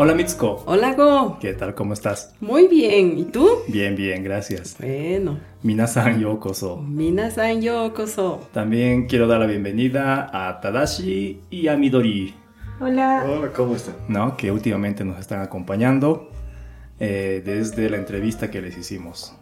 Hola 0.00 0.14
Mitsuko. 0.14 0.62
Hola 0.66 0.94
Go. 0.94 1.38
¿Qué 1.40 1.54
tal? 1.54 1.74
¿Cómo 1.74 1.92
estás? 1.92 2.32
Muy 2.40 2.68
bien. 2.68 3.18
¿Y 3.18 3.24
tú? 3.24 3.48
Bien, 3.66 3.96
bien, 3.96 4.22
gracias. 4.22 4.76
Bueno. 4.78 5.40
Minasan 5.64 6.20
yokoso. 6.20 6.76
Minasan 6.76 7.60
yokoso. 7.60 8.46
También 8.52 9.08
quiero 9.08 9.26
dar 9.26 9.40
la 9.40 9.46
bienvenida 9.46 10.30
a 10.32 10.60
Tadashi 10.60 11.40
y 11.50 11.66
a 11.66 11.76
Midori. 11.76 12.32
Hola. 12.78 13.24
Hola, 13.28 13.52
¿cómo 13.52 13.74
están? 13.74 13.96
¿No? 14.06 14.36
Que 14.36 14.52
últimamente 14.52 15.04
nos 15.04 15.18
están 15.18 15.42
acompañando 15.42 16.30
eh, 17.00 17.42
desde 17.44 17.90
la 17.90 17.96
entrevista 17.96 18.52
que 18.52 18.62
les 18.62 18.78
hicimos. 18.78 19.34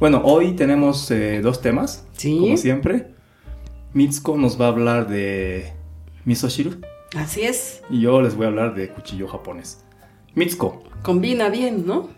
Bueno, 0.00 0.22
hoy 0.24 0.52
tenemos 0.52 1.10
eh, 1.10 1.42
dos 1.42 1.60
temas, 1.60 2.06
Sí. 2.16 2.38
como 2.40 2.56
siempre. 2.56 3.08
Mitsuko 3.92 4.38
nos 4.38 4.58
va 4.58 4.66
a 4.66 4.68
hablar 4.68 5.06
de 5.06 5.70
misoshiru 6.24 6.80
Así 7.16 7.42
es. 7.42 7.82
y 7.90 8.00
yo 8.00 8.20
les 8.22 8.34
voy 8.36 8.44
a 8.46 8.48
hablar 8.48 8.74
de 8.74 8.88
cuchillo 8.90 9.26
japonés. 9.28 9.84
Mitsuko, 10.34 10.84
Combina 11.02 11.48
bien, 11.48 11.86
¿no? 11.86 12.08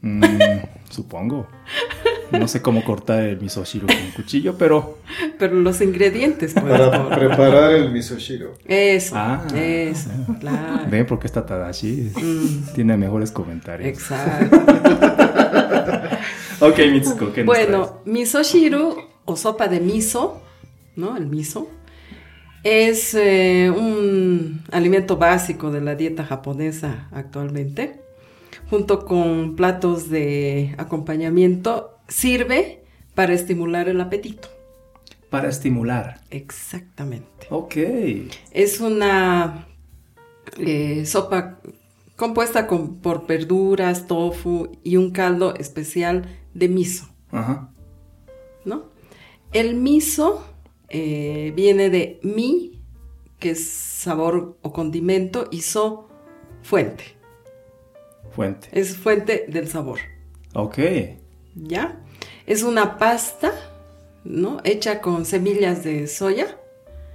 mm, 0.00 0.22
supongo. 0.90 1.46
No 2.30 2.46
sé 2.46 2.60
cómo 2.60 2.84
cortar 2.84 3.22
el 3.22 3.40
misoshiru 3.40 3.86
con 3.86 3.96
un 3.96 4.10
cuchillo, 4.10 4.56
pero 4.58 4.98
Pero 5.38 5.54
los 5.54 5.80
ingredientes, 5.80 6.52
pues. 6.52 6.64
Para 6.64 7.08
preparar 7.08 7.72
el 7.72 7.90
misoshiro. 7.90 8.52
Eso. 8.66 9.14
Ah. 9.16 9.46
Eso. 9.54 10.10
Claro. 10.40 10.84
ven 10.90 11.06
porque 11.06 11.26
está 11.26 11.46
Tadashi. 11.46 12.12
Mm, 12.14 12.74
Tiene 12.74 12.96
mejores 12.98 13.30
comentarios. 13.30 13.88
exacto. 13.88 14.58
Ok, 16.60 16.76
Mitsuko, 16.90 17.32
¿qué 17.32 17.44
nos 17.44 17.46
Bueno, 17.46 18.00
misoshiru 18.04 18.96
o 19.24 19.36
sopa 19.36 19.68
de 19.68 19.78
miso, 19.78 20.42
¿no? 20.96 21.16
El 21.16 21.26
miso. 21.26 21.68
Es 22.64 23.14
eh, 23.14 23.70
un 23.74 24.62
alimento 24.72 25.16
básico 25.16 25.70
de 25.70 25.80
la 25.80 25.94
dieta 25.94 26.24
japonesa 26.24 27.08
actualmente. 27.12 28.00
Junto 28.68 29.06
con 29.06 29.56
platos 29.56 30.10
de 30.10 30.74
acompañamiento, 30.76 31.96
sirve 32.08 32.82
para 33.14 33.32
estimular 33.32 33.88
el 33.88 34.00
apetito. 34.00 34.48
Para 35.30 35.48
estimular. 35.48 36.20
Exactamente. 36.30 37.46
Ok. 37.50 37.76
Es 38.50 38.80
una 38.80 39.66
eh, 40.58 41.06
sopa 41.06 41.60
compuesta 42.16 42.66
con- 42.66 42.96
por 42.96 43.26
verduras, 43.26 44.06
tofu 44.06 44.72
y 44.82 44.96
un 44.96 45.10
caldo 45.12 45.54
especial 45.54 46.26
de 46.54 46.68
miso. 46.68 47.08
Ajá. 47.30 47.70
¿no? 48.64 48.84
El 49.52 49.76
miso 49.76 50.44
eh, 50.88 51.52
viene 51.54 51.90
de 51.90 52.20
mi, 52.22 52.80
que 53.38 53.50
es 53.50 53.68
sabor 53.68 54.56
o 54.62 54.72
condimento, 54.72 55.48
y 55.50 55.60
so, 55.62 56.08
fuente. 56.62 57.04
Fuente. 58.30 58.68
Es 58.72 58.96
fuente 58.96 59.46
del 59.48 59.68
sabor, 59.68 59.98
Ok. 60.54 60.78
¿ya? 61.54 62.00
Es 62.46 62.62
una 62.62 62.98
pasta, 62.98 63.52
¿no? 64.24 64.58
Hecha 64.64 65.00
con 65.00 65.24
semillas 65.24 65.82
de 65.84 66.06
soya, 66.06 66.58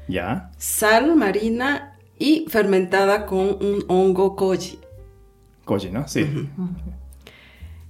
¿Ya? 0.07 0.51
sal 0.57 1.15
marina 1.15 1.97
y 2.19 2.45
fermentada 2.49 3.25
con 3.25 3.39
un 3.63 3.85
hongo 3.87 4.35
koji. 4.35 4.79
Koji, 5.65 5.91
¿no? 5.91 6.07
Sí. 6.07 6.25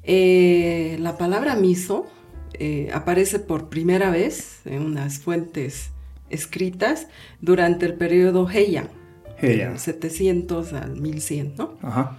Eh, 0.04 0.98
la 1.00 1.18
palabra 1.18 1.56
miso 1.56 2.06
eh, 2.54 2.90
aparece 2.94 3.40
por 3.40 3.70
primera 3.70 4.10
vez 4.10 4.60
en 4.66 4.82
unas 4.84 5.20
fuentes 5.20 5.90
escritas 6.30 7.08
durante 7.42 7.86
el 7.86 7.94
periodo 7.96 8.50
Heian, 8.50 8.90
Heian. 9.40 9.70
del 9.72 9.80
700 9.80 10.74
al 10.74 10.96
1100, 11.00 11.54
¿no? 11.58 11.74
Ajá. 11.82 12.18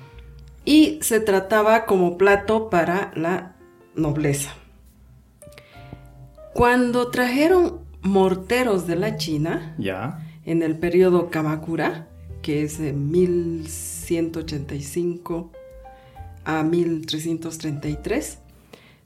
Y 0.64 0.98
se 1.02 1.20
trataba 1.20 1.84
como 1.84 2.16
plato 2.16 2.70
para 2.70 3.12
la 3.14 3.54
nobleza. 3.94 4.54
Cuando 6.52 7.10
trajeron 7.10 7.80
morteros 8.02 8.86
de 8.86 8.96
la 8.96 9.16
China, 9.16 9.74
¿Ya? 9.78 10.20
en 10.44 10.62
el 10.62 10.78
periodo 10.78 11.30
Kamakura, 11.30 12.06
que 12.42 12.62
es 12.62 12.78
de 12.78 12.92
1185 12.92 15.50
a 16.44 16.62
1333, 16.62 18.38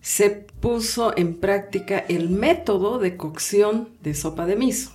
se 0.01 0.31
puso 0.31 1.17
en 1.17 1.35
práctica 1.39 2.05
el 2.09 2.31
método 2.31 2.99
de 2.99 3.17
cocción 3.17 3.91
de 4.03 4.15
sopa 4.15 4.47
de 4.47 4.57
miso, 4.57 4.93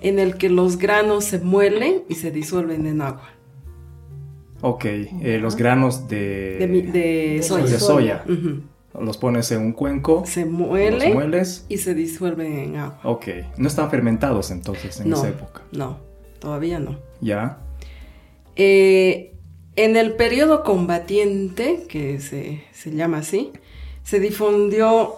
en 0.00 0.18
el 0.18 0.36
que 0.36 0.48
los 0.48 0.78
granos 0.78 1.24
se 1.24 1.38
muelen 1.38 2.02
y 2.08 2.14
se 2.14 2.30
disuelven 2.30 2.86
en 2.86 3.02
agua 3.02 3.28
Ok. 4.62 4.84
eh, 4.86 5.38
los 5.40 5.56
granos 5.56 6.06
de... 6.08 6.56
de, 6.58 6.66
mi- 6.66 6.82
de 6.82 7.40
soya. 7.42 7.64
de 7.64 7.78
soya. 7.78 8.24
Ujú. 8.28 8.62
Los 9.04 9.16
pones 9.16 9.50
en 9.52 9.60
un 9.62 9.72
cuenco. 9.72 10.24
Se 10.26 10.42
los 10.44 10.50
muelen 10.50 11.14
mueles. 11.14 11.64
y 11.68 11.78
se 11.78 11.94
disuelven 11.94 12.58
en 12.58 12.76
agua. 12.76 13.00
Ok. 13.04 13.26
No 13.56 13.68
están 13.68 13.88
fermentados 13.90 14.50
entonces 14.50 15.00
en 15.00 15.08
no, 15.10 15.16
esa 15.16 15.28
época. 15.30 15.62
no, 15.72 15.98
todavía 16.40 16.78
no. 16.78 16.98
¿Ya? 17.22 17.58
Eh, 18.56 19.34
en 19.76 19.96
el 19.96 20.14
periodo 20.14 20.62
combatiente, 20.64 21.84
que 21.88 22.20
se, 22.20 22.64
se 22.72 22.90
llama 22.90 23.18
así, 23.18 23.52
se 24.02 24.20
difundió 24.20 25.14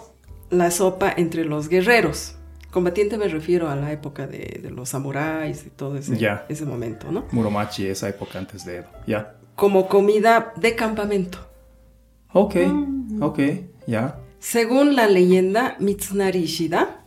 la 0.50 0.70
sopa 0.70 1.12
entre 1.16 1.44
los 1.44 1.68
guerreros. 1.68 2.36
Combatiente 2.70 3.18
me 3.18 3.28
refiero 3.28 3.68
a 3.68 3.76
la 3.76 3.92
época 3.92 4.26
de, 4.26 4.60
de 4.62 4.70
los 4.70 4.90
samuráis 4.90 5.64
y 5.66 5.70
todo 5.70 5.96
ese, 5.96 6.16
ese 6.48 6.64
momento, 6.64 7.10
¿no? 7.12 7.26
Muromachi, 7.32 7.86
esa 7.86 8.08
época 8.08 8.38
antes 8.38 8.64
de 8.64 8.76
Edo. 8.78 8.86
¿Ya? 9.06 9.34
Como 9.56 9.88
comida 9.88 10.52
de 10.56 10.74
campamento. 10.74 11.38
Ok. 12.32 12.56
Ok. 13.20 13.38
¿Ya? 13.86 14.18
Según 14.38 14.96
la 14.96 15.06
leyenda, 15.06 15.76
Mitsunari 15.80 16.38
Ishida, 16.40 17.04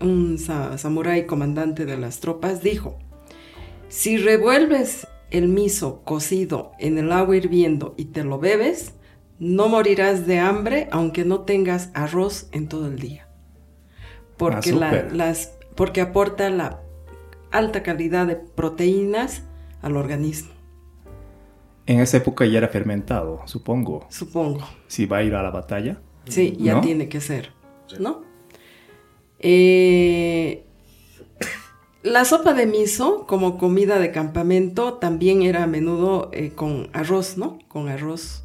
un 0.00 0.38
sa- 0.38 0.78
samurái 0.78 1.26
comandante 1.26 1.84
de 1.84 1.96
las 1.96 2.20
tropas, 2.20 2.62
dijo, 2.62 2.96
si 3.88 4.16
revuelves 4.18 5.06
el 5.30 5.48
miso 5.48 6.02
cocido 6.04 6.72
en 6.78 6.98
el 6.98 7.12
agua 7.12 7.36
hirviendo 7.36 7.94
y 7.96 8.06
te 8.06 8.24
lo 8.24 8.38
bebes, 8.38 8.94
no 9.38 9.68
morirás 9.68 10.26
de 10.26 10.38
hambre 10.38 10.88
aunque 10.90 11.24
no 11.24 11.40
tengas 11.40 11.90
arroz 11.94 12.48
en 12.52 12.68
todo 12.68 12.86
el 12.86 12.98
día. 12.98 13.28
Porque, 14.36 14.72
la- 14.72 15.04
las, 15.12 15.56
porque 15.74 16.00
aporta 16.00 16.48
la 16.50 16.80
alta 17.50 17.82
calidad 17.82 18.26
de 18.26 18.36
proteínas 18.36 19.42
al 19.82 19.96
organismo, 19.96 20.52
En 21.86 22.00
esa 22.00 22.18
época 22.18 22.44
ya 22.46 22.58
era 22.58 22.68
fermentado, 22.68 23.40
supongo. 23.46 24.06
supongo. 24.10 24.66
Si 24.88 25.06
va 25.06 25.18
a 25.18 25.22
ir 25.22 25.34
a 25.34 25.42
la 25.42 25.50
batalla. 25.50 26.00
Sí, 26.26 26.56
ya 26.60 26.74
¿No? 26.74 26.80
tiene 26.82 27.08
que 27.08 27.20
ser, 27.20 27.52
¿no? 27.98 28.22
Eh, 29.38 30.66
la 32.02 32.24
sopa 32.24 32.54
de 32.54 32.66
miso, 32.66 33.26
como 33.26 33.58
comida 33.58 33.98
de 33.98 34.12
campamento, 34.12 34.94
también 34.94 35.42
era 35.42 35.64
a 35.64 35.66
menudo 35.66 36.30
eh, 36.32 36.50
con 36.50 36.88
arroz, 36.92 37.36
¿no? 37.36 37.58
Con 37.68 37.88
arroz. 37.88 38.44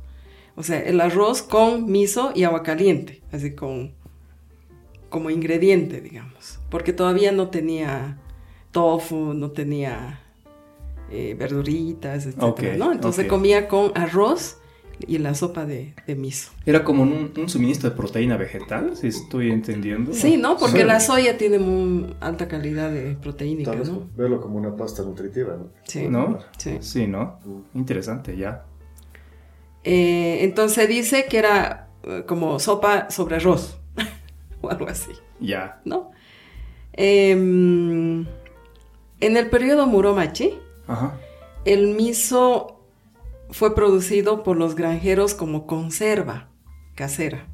O 0.56 0.64
sea, 0.64 0.80
el 0.80 1.02
arroz 1.02 1.42
con 1.42 1.92
miso 1.92 2.32
y 2.36 2.44
agua 2.44 2.64
caliente, 2.64 3.22
así 3.32 3.54
con 3.56 3.94
como 5.10 5.30
ingrediente, 5.30 6.02
digamos. 6.02 6.60
Porque 6.70 6.92
todavía 6.94 7.32
no 7.32 7.50
tenía 7.50 8.18
tofu, 8.72 9.36
no 9.36 9.52
tenía 9.52 10.22
eh, 11.12 11.36
verduritas, 11.38 12.26
etc. 12.26 12.78
¿no? 12.78 12.92
Entonces 12.92 13.28
comía 13.28 13.68
con 13.68 13.92
arroz 13.96 14.58
y 15.08 15.18
la 15.18 15.34
sopa 15.36 15.66
de, 15.66 15.94
de 16.08 16.16
miso. 16.16 16.52
Era 16.66 16.84
como 16.84 17.04
un, 17.04 17.32
un 17.38 17.50
suministro 17.50 17.90
de 17.90 17.96
proteína 17.96 18.38
vegetal, 18.38 18.96
si 18.96 19.08
estoy 19.08 19.52
entendiendo. 19.52 20.14
Sí, 20.14 20.38
¿no? 20.38 20.58
Porque 20.58 20.80
Sí. 20.82 20.84
la 20.86 21.00
soya 21.00 21.38
tiene 21.38 21.60
muy 21.60 22.16
alta 22.20 22.48
calidad 22.48 22.92
de 22.92 23.16
Tal 23.16 23.78
vez 23.80 23.90
¿no? 23.90 24.08
verlo 24.16 24.40
como 24.42 24.58
una 24.58 24.76
pasta 24.76 25.04
nutritiva, 25.04 25.56
¿no? 25.58 25.70
Sí. 25.84 26.08
¿No? 26.08 26.40
Sí. 26.58 26.78
Sí, 26.82 27.08
¿no? 27.08 27.40
Interesante, 27.74 28.36
ya. 28.38 28.66
Eh, 29.84 30.40
entonces 30.44 30.88
dice 30.88 31.26
que 31.30 31.38
era 31.40 31.90
eh, 32.04 32.24
como 32.28 32.58
sopa 32.60 33.10
sobre 33.10 33.36
arroz 33.36 33.78
o 34.62 34.70
algo 34.70 34.88
así, 34.88 35.12
Ya. 35.40 35.82
¿no? 35.86 36.12
Em, 36.94 38.22
en 39.20 39.38
el 39.38 39.50
periodo 39.50 39.88
Muromachi, 39.88 40.54
Ajá. 40.88 41.18
el 41.66 41.96
miso 41.96 42.83
fue 43.54 43.76
producido 43.76 44.44
por 44.44 44.58
los 44.58 44.76
granjeros 44.76 45.36
como 45.36 45.68
conserva 45.68 46.50
casera. 46.96 47.48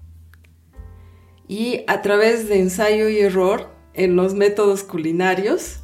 Y 1.48 1.84
a 1.88 2.02
través 2.02 2.48
de 2.48 2.60
ensayo 2.60 3.10
y 3.10 3.20
error 3.20 3.70
en 3.94 4.16
los 4.16 4.34
métodos 4.34 4.84
culinarios, 4.84 5.82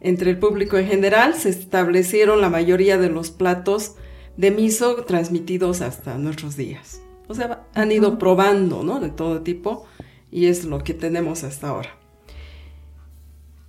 entre 0.00 0.30
el 0.30 0.38
público 0.38 0.78
en 0.78 0.86
general, 0.86 1.34
se 1.34 1.48
establecieron 1.48 2.40
la 2.40 2.50
mayoría 2.50 2.98
de 2.98 3.08
los 3.08 3.30
platos 3.30 3.96
de 4.36 4.52
miso 4.52 5.04
transmitidos 5.04 5.80
hasta 5.80 6.18
nuestros 6.18 6.56
días. 6.56 7.00
O 7.26 7.34
sea, 7.34 7.66
han 7.74 7.90
ido 7.90 8.18
probando, 8.18 8.84
¿no? 8.84 9.00
De 9.00 9.10
todo 9.10 9.42
tipo 9.42 9.86
y 10.30 10.46
es 10.46 10.64
lo 10.64 10.84
que 10.84 10.94
tenemos 10.94 11.42
hasta 11.42 11.68
ahora. 11.68 11.96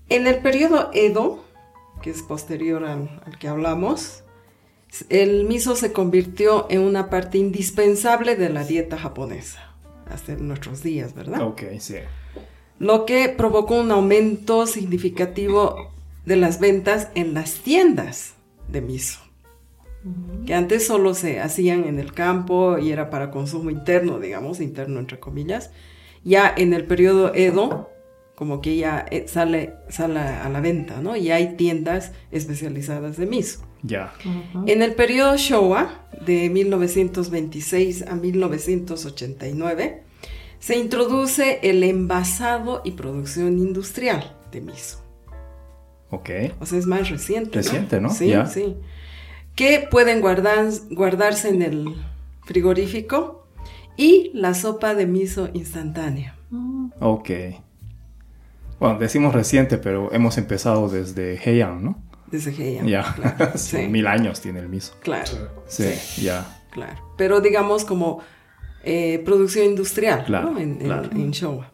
En 0.09 0.27
el 0.27 0.39
periodo 0.39 0.91
Edo, 0.93 1.43
que 2.03 2.11
es 2.11 2.21
posterior 2.21 2.83
al, 2.83 3.21
al 3.25 3.39
que 3.39 3.47
hablamos, 3.47 4.23
el 5.09 5.45
miso 5.45 5.75
se 5.75 5.91
convirtió 5.91 6.67
en 6.69 6.81
una 6.81 7.09
parte 7.09 7.37
indispensable 7.37 8.35
de 8.35 8.49
la 8.49 8.63
dieta 8.63 8.97
japonesa 8.97 9.73
hasta 10.09 10.35
nuestros 10.35 10.83
días, 10.83 11.13
¿verdad? 11.13 11.41
Ok, 11.41 11.63
sí. 11.79 11.95
Lo 12.79 13.05
que 13.05 13.29
provocó 13.29 13.79
un 13.79 13.91
aumento 13.91 14.67
significativo 14.67 15.91
de 16.25 16.35
las 16.35 16.59
ventas 16.59 17.09
en 17.15 17.33
las 17.33 17.55
tiendas 17.55 18.33
de 18.67 18.81
miso, 18.81 19.19
que 20.45 20.53
antes 20.53 20.85
solo 20.85 21.13
se 21.13 21.39
hacían 21.39 21.85
en 21.85 21.99
el 21.99 22.13
campo 22.13 22.77
y 22.77 22.91
era 22.91 23.09
para 23.09 23.31
consumo 23.31 23.69
interno, 23.69 24.19
digamos, 24.19 24.61
interno 24.61 24.99
entre 24.99 25.19
comillas. 25.19 25.71
Ya 26.23 26.53
en 26.55 26.73
el 26.73 26.85
periodo 26.85 27.33
Edo, 27.33 27.89
como 28.37 28.61
que 28.61 28.77
ya 28.77 29.03
eh, 29.09 29.25
sale, 29.27 29.73
sale 29.89 30.19
a 30.19 30.47
la 30.47 30.61
venta, 30.61 31.01
¿no? 31.01 31.15
Y 31.17 31.31
hay 31.31 31.55
tiendas 31.55 32.11
especializadas 32.31 33.17
de 33.17 33.25
miso. 33.25 33.65
Ya. 33.81 34.13
En 34.67 34.83
el 34.83 34.93
periodo 34.93 35.37
Showa, 35.37 36.07
de 36.23 36.47
1926 36.51 38.03
a 38.07 38.13
1989, 38.15 40.03
se 40.59 40.77
introduce 40.77 41.59
el 41.63 41.81
envasado 41.83 42.81
y 42.85 42.91
producción 42.91 43.57
industrial 43.57 44.35
de 44.51 44.61
miso. 44.61 45.03
Ok. 46.11 46.29
O 46.59 46.67
sea, 46.67 46.77
es 46.77 46.85
más 46.85 47.09
reciente. 47.09 47.57
Reciente, 47.57 47.99
¿no? 47.99 48.11
Sí, 48.11 48.27
Ya. 48.27 48.45
sí. 48.45 48.75
Que 49.55 49.87
pueden 49.89 50.21
guardar, 50.21 50.69
guardarse 50.91 51.49
en 51.49 51.63
el 51.63 51.95
frigorífico 52.45 53.47
y 53.95 54.29
la 54.35 54.53
sopa 54.53 54.93
de 54.93 55.07
miso 55.07 55.49
instantánea. 55.55 56.37
Ok. 56.99 57.31
Bueno, 58.79 58.99
decimos 58.99 59.33
reciente, 59.33 59.77
pero 59.77 60.11
hemos 60.13 60.37
empezado 60.37 60.87
desde 60.89 61.35
Heian, 61.43 61.83
¿no? 61.83 62.03
Desde 62.31 62.51
Heian. 62.51 62.87
Ya. 62.87 63.13
Claro, 63.15 63.51
Sí, 63.57 63.77
sí, 63.77 63.87
Mil 63.87 64.05
años 64.07 64.41
tiene 64.41 64.59
el 64.59 64.69
miso. 64.69 64.93
claro, 65.01 65.63
Sí, 65.67 65.89
ya. 66.21 66.61
claro. 66.71 67.01
Pero 67.17 67.41
digamos 67.41 67.85
como 67.85 68.19
eh, 68.83 69.21
producción 69.25 69.65
industrial, 69.65 70.25
Claro, 70.25 70.51
¿no? 70.51 70.59
En, 70.59 70.71
en- 70.73 70.77
claro. 70.79 71.09
en 71.11 71.31
Showa. 71.31 71.71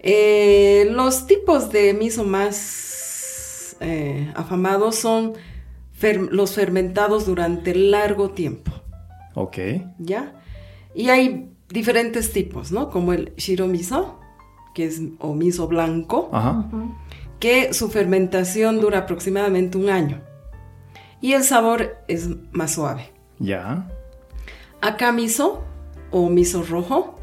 Eh, 0.00 0.88
los 0.92 1.26
tipos 1.26 1.70
de 1.72 1.92
miso 1.92 2.24
más 2.24 3.76
eh, 3.80 4.32
afamados 4.36 4.96
son 4.96 5.32
fer- 6.00 6.28
los 6.30 6.52
fermentados 6.54 7.26
durante 7.26 7.74
largo 7.74 8.30
tiempo. 8.30 8.72
Ok. 9.34 9.58
¿ya? 9.98 10.34
Y 10.94 11.10
hay 11.10 11.50
diferentes 11.68 12.32
tipos, 12.32 12.72
¿no? 12.72 12.90
Como 12.90 13.12
el 13.12 13.34
shiro 13.36 13.66
miso, 13.66 14.17
que 14.78 14.84
es 14.84 15.02
o 15.18 15.34
miso 15.34 15.66
blanco, 15.66 16.30
Ajá. 16.32 16.64
que 17.40 17.74
su 17.74 17.90
fermentación 17.90 18.80
dura 18.80 18.98
aproximadamente 18.98 19.76
un 19.76 19.90
año. 19.90 20.20
Y 21.20 21.32
el 21.32 21.42
sabor 21.42 21.96
es 22.06 22.28
más 22.52 22.74
suave. 22.74 23.10
Ya. 23.40 23.90
Acá 24.80 25.10
miso 25.10 25.64
o 26.12 26.28
miso 26.28 26.62
rojo, 26.62 27.18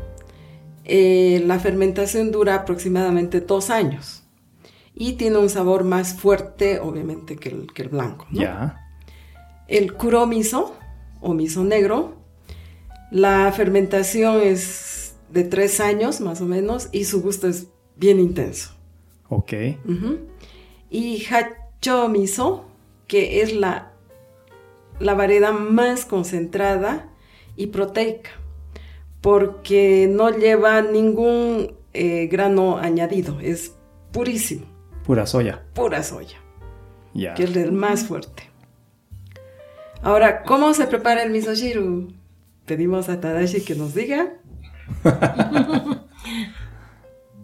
eh, 0.84 1.42
la 1.46 1.58
fermentación 1.60 2.34
dura 2.34 2.56
aproximadamente 2.56 3.40
dos 3.40 3.70
años. 3.70 4.24
Y 4.94 5.14
tiene 5.14 5.38
un 5.38 5.50
sabor 5.50 5.86
más 5.86 6.14
fuerte, 6.14 6.82
obviamente, 6.82 7.38
que 7.38 7.48
el, 7.48 7.68
que 7.74 7.84
el 7.84 7.88
blanco. 7.90 8.28
¿no? 8.32 8.42
Ya. 8.42 8.86
El 9.70 9.94
kuro 9.94 10.28
miso 10.28 10.76
o 11.22 11.34
miso 11.34 11.64
negro, 11.64 12.16
la 13.12 13.50
fermentación 13.54 14.42
es 14.42 15.05
de 15.36 15.44
tres 15.44 15.80
años 15.82 16.22
más 16.22 16.40
o 16.42 16.46
menos 16.46 16.88
y 16.92 17.04
su 17.06 17.22
gusto 17.22 17.48
es 17.48 17.68
bien 17.98 18.20
intenso. 18.20 18.72
Ok. 19.30 19.54
Ujú. 19.88 20.20
Y 20.90 21.26
hacho 21.32 22.08
miso, 22.10 22.66
que 23.08 23.42
es 23.42 23.54
la, 23.54 23.92
la 25.00 25.14
variedad 25.14 25.52
más 25.52 26.06
concentrada 26.06 27.10
y 27.58 27.68
proteica, 27.68 28.30
porque 29.22 30.08
no 30.10 30.30
lleva 30.30 30.82
ningún 30.82 31.76
eh, 31.94 32.28
grano 32.28 32.78
añadido, 32.78 33.40
es 33.42 33.74
purísimo, 34.12 34.66
Pura 35.06 35.26
soya. 35.28 35.64
pura 35.74 36.02
soya. 36.02 36.38
Ya. 37.14 37.34
que 37.34 37.44
es 37.44 37.56
el 37.56 37.72
más 37.72 38.06
fuerte. 38.06 38.44
Ahora, 40.02 40.44
¿cómo 40.44 40.74
se 40.74 40.86
prepara 40.88 41.24
el 41.24 41.32
misoshiru? 41.32 42.14
Pedimos 42.66 43.10
a 43.10 43.20
Tadashi 43.22 43.62
que 43.62 43.76
nos 43.76 43.94
diga. 43.96 44.34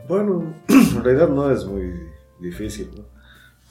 Bueno, 0.08 0.54
en 0.68 1.04
realidad 1.04 1.30
no 1.30 1.50
es 1.52 1.64
muy 1.66 1.94
difícil, 2.40 2.92
¿no? 2.98 3.06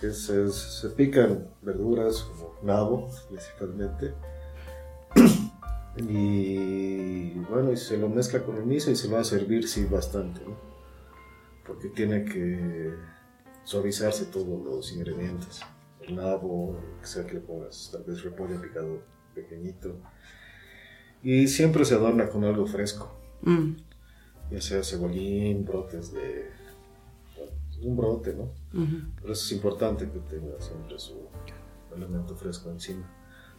Es- 0.09 0.29
es- 0.31 0.55
se 0.81 0.89
pican 0.91 1.49
verduras 1.61 2.23
como 2.23 2.55
nabo, 2.63 3.11
principalmente. 3.29 4.15
Y 5.99 7.31
bueno, 7.51 7.73
y 7.73 7.77
se 7.77 7.99
lo 7.99 8.09
mezcla 8.09 8.43
con 8.43 8.57
el 8.57 8.65
miso 8.65 8.91
y 8.91 8.97
se 8.97 9.09
va 9.09 9.21
a 9.21 9.25
servir, 9.25 9.69
sí, 9.69 9.85
bastante, 9.85 10.41
¿no? 10.47 10.57
Porque 11.67 11.89
tiene 11.89 12.25
que 12.25 12.95
suavizarse 13.65 14.27
todos 14.27 14.65
los 14.65 14.93
ingredientes. 14.93 15.61
El 16.01 16.17
nabo, 16.17 16.79
que 17.01 17.07
sea 17.07 17.27
que 17.27 17.35
le 17.35 17.41
pongas, 17.41 17.91
tal 17.93 18.05
vez 18.05 18.23
repollo 18.23 18.61
picado 18.63 19.03
pequeñito. 19.35 19.97
Y 21.23 21.49
siempre 21.49 21.85
se 21.85 21.95
adorna 21.97 22.29
con 22.31 22.45
algo 22.45 22.67
fresco 22.67 23.20
Mm, 23.43 23.77
ya 24.51 24.61
sea 24.61 24.83
cebollín, 24.83 25.65
brotes 25.65 26.13
de... 26.13 26.51
bueno, 27.37 27.53
un 27.83 27.97
brote, 27.97 28.35
¿no? 28.35 28.45
ujú. 28.83 28.97
Pero 29.21 29.33
eso 29.33 29.45
es 29.47 29.53
importante 29.53 30.05
que 30.11 30.19
tenga 30.21 30.61
siempre 30.61 30.99
su 30.99 31.15
elemento 31.97 32.35
fresco 32.37 32.71
encima. 32.71 33.09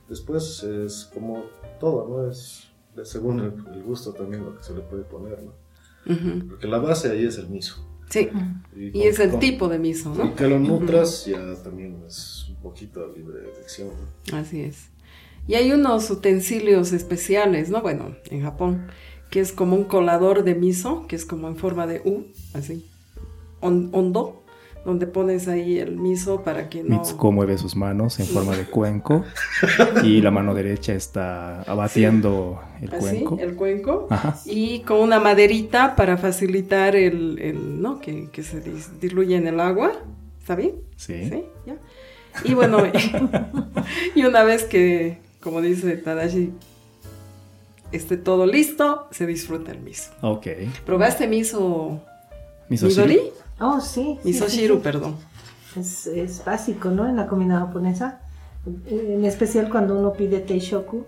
Después 0.10 0.64
es 0.64 1.10
como 1.14 1.44
todo, 1.80 2.08
¿no? 2.08 2.30
Es 2.30 2.68
según 3.04 3.40
el, 3.40 3.54
el 3.74 3.84
gusto 3.84 4.12
también 4.14 4.44
lo 4.44 4.58
que 4.58 4.64
se 4.64 4.74
le 4.76 4.82
puede 4.82 5.04
poner, 5.04 5.40
¿no? 5.42 5.54
Ujú. 6.14 6.48
Porque 6.50 6.68
la 6.68 6.80
base 6.80 7.10
ahí 7.12 7.26
es 7.26 7.38
el 7.38 7.48
miso. 7.50 7.88
Sí, 8.10 8.30
y 8.76 8.92
con- 8.92 9.02
es 9.04 9.20
el 9.20 9.32
con- 9.32 9.40
tipo 9.40 9.70
de 9.70 9.80
miso, 9.80 10.14
Y 10.14 10.18
¿no? 10.18 10.36
que 10.36 10.48
lo 10.48 10.60
nutras 10.60 11.26
ya 11.26 11.56
también 11.64 12.04
es 12.06 12.48
un 12.50 12.58
poquito 12.58 13.08
libre 13.16 13.40
de 13.40 13.52
elección, 13.54 13.90
¿no? 14.30 14.38
Así 14.38 14.62
es. 14.62 14.90
Y 15.48 15.56
hay 15.56 15.72
unos 15.72 16.10
utensilios 16.12 16.92
especiales, 16.92 17.70
¿no? 17.70 17.82
Bueno, 17.82 18.16
en 18.30 18.42
Japón, 18.42 18.88
que 19.32 19.40
es 19.40 19.52
como 19.52 19.76
un 19.76 19.86
colador 19.86 20.44
de 20.44 20.54
miso, 20.54 21.08
que 21.08 21.16
es 21.16 21.26
como 21.26 21.48
en 21.48 21.56
forma 21.56 21.88
de 21.88 22.02
U, 22.06 22.26
así, 22.54 22.86
hon- 23.62 23.90
hondo, 23.94 24.44
donde 24.86 25.06
pones 25.08 25.48
ahí 25.48 25.78
el 25.78 25.96
miso 25.98 26.42
para 26.44 26.68
que 26.68 26.82
no... 26.84 26.98
Mitsuko 26.98 27.32
mueve 27.32 27.58
sus 27.60 27.76
manos 27.76 28.20
en 28.20 28.26
forma 28.26 28.56
de 28.58 28.66
cuenco 28.66 29.24
y 30.04 30.22
la 30.22 30.32
mano 30.32 30.54
derecha 30.56 30.94
está 30.94 31.62
abatiendo 31.62 32.60
el 32.82 32.92
Así, 32.94 33.00
cuenco. 33.24 33.38
el 33.40 33.56
cuenco. 33.56 34.08
Ajá. 34.10 34.38
Y 34.46 34.80
con 34.80 35.00
una 35.00 35.20
maderita 35.20 35.96
para 35.96 36.18
facilitar 36.18 36.96
el, 36.96 37.38
el, 37.40 37.80
¿no? 37.82 38.00
Que, 38.00 38.30
que 38.32 38.42
se 38.44 38.64
dis- 38.64 38.90
diluye 39.00 39.36
en 39.36 39.46
el 39.48 39.60
agua. 39.60 39.92
¿Está 40.40 40.56
bien? 40.56 40.72
Sí. 40.96 41.30
¿Ya? 41.68 41.76
Y 42.44 42.56
bueno, 42.56 42.80
y 44.16 44.24
una 44.24 44.44
vez 44.44 44.64
que, 44.64 45.20
como 45.42 45.62
dice 45.62 45.96
Tadashi, 45.98 46.54
esté 47.92 48.18
todo 48.18 48.46
listo, 48.46 49.08
se 49.12 49.26
disfruta 49.26 49.72
el 49.72 49.80
miso. 49.82 50.12
Ok. 50.22 50.48
¿Probaste 50.86 51.28
miso 51.28 52.02
Miso 52.70 52.88
Midori? 52.88 53.14
shiru. 53.16 53.26
Oh, 53.60 53.80
sí. 53.82 54.18
sí, 54.22 54.28
Miso 54.28 54.50
sí, 54.50 54.58
shiru, 54.62 54.76
sí. 54.76 54.82
perdón. 54.84 55.16
Es, 55.78 56.08
es 56.08 56.44
básico, 56.44 56.90
¿no? 56.90 57.08
En 57.08 57.16
la 57.16 57.28
comida 57.28 57.60
japonesa. 57.60 58.22
Eh, 58.88 59.16
En 59.18 59.26
especial 59.26 59.70
cuando 59.70 59.98
uno 59.98 60.14
pide 60.14 60.40
teishoku, 60.40 61.06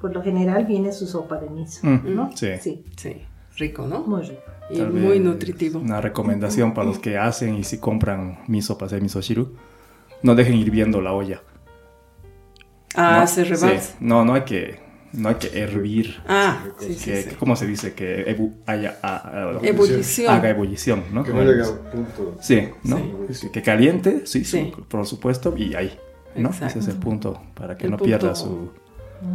por 0.00 0.12
lo 0.14 0.22
general 0.22 0.64
viene 0.66 0.92
su 0.92 1.06
sopa 1.06 1.36
de 1.36 1.50
miso, 1.50 1.86
Mm, 1.86 2.14
¿no? 2.14 2.30
sí. 2.36 2.48
Sí, 2.60 2.84
Sí, 2.96 3.22
rico, 3.56 3.86
¿no? 3.86 4.00
muy 4.00 4.22
rico. 4.22 4.42
Y 4.70 4.78
Tal 4.78 4.90
muy 4.92 5.18
vez 5.18 5.20
nutritivo. 5.22 5.80
Una 5.80 6.00
recomendación 6.00 6.74
para 6.74 6.86
los 6.86 6.98
que 6.98 7.18
hacen 7.18 7.56
y 7.56 7.64
si 7.64 7.78
compran 7.78 8.38
miso 8.46 8.78
para 8.78 8.86
hacer 8.86 9.02
miso 9.02 9.20
shiru, 9.20 9.56
no 10.22 10.34
dejen 10.34 10.54
hirviendo 10.56 11.00
la 11.00 11.12
olla. 11.12 11.42
Ah, 12.94 13.18
¿no? 13.20 13.26
se 13.26 13.44
rebalsa. 13.44 13.80
Sí. 13.80 13.94
No, 14.00 14.24
no 14.24 14.34
hay 14.34 14.42
que, 14.42 14.80
no 15.12 15.28
hay 15.28 15.34
que 15.36 15.58
hervir. 15.60 16.20
Ah, 16.26 16.64
sí, 16.78 16.94
sí, 16.94 17.04
que, 17.04 17.22
sí. 17.22 17.30
¿Cómo 17.38 17.56
se 17.56 17.66
dice? 17.66 17.94
Que 17.94 18.26
ebu- 18.36 18.54
haya, 18.66 18.98
ah, 19.02 19.22
ah, 19.24 19.58
Ebullición. 19.62 20.32
haga 20.34 20.50
ebullición, 20.50 21.04
¿no? 21.12 21.24
Que 21.24 21.32
punto. 21.32 22.36
Sí, 22.40 22.68
¿no? 22.84 23.00
Sí. 23.30 23.48
Que, 23.50 23.62
caliente, 23.62 24.22
sí, 24.26 24.44
Sí. 24.44 24.72
su- 24.74 24.82
por 24.84 25.06
supuesto, 25.06 25.54
y 25.56 25.74
ahí, 25.74 25.98
¿no? 26.36 26.48
Exacto. 26.50 26.66
Ese 26.66 26.78
es 26.80 26.88
el 26.88 26.96
punto, 27.00 27.40
para 27.54 27.76
que 27.76 27.84
El 27.86 27.92
no 27.92 27.96
punto- 27.96 28.08
pierda 28.08 28.34
su, 28.34 28.70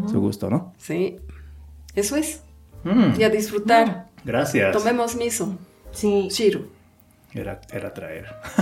su 0.10 0.20
gusto, 0.20 0.50
¿no? 0.50 0.74
Sí. 0.78 1.18
Eso 1.94 2.16
es. 2.16 2.42
Mm, 2.84 3.20
Y 3.20 3.24
a 3.24 3.30
disfrutar. 3.30 4.10
Gracias. 4.24 4.72
Tomemos 4.76 5.16
miso. 5.16 5.58
Sí, 5.92 6.28
Shiru. 6.30 6.68
Era, 7.36 7.60
era 7.70 7.94
traer. 7.94 8.28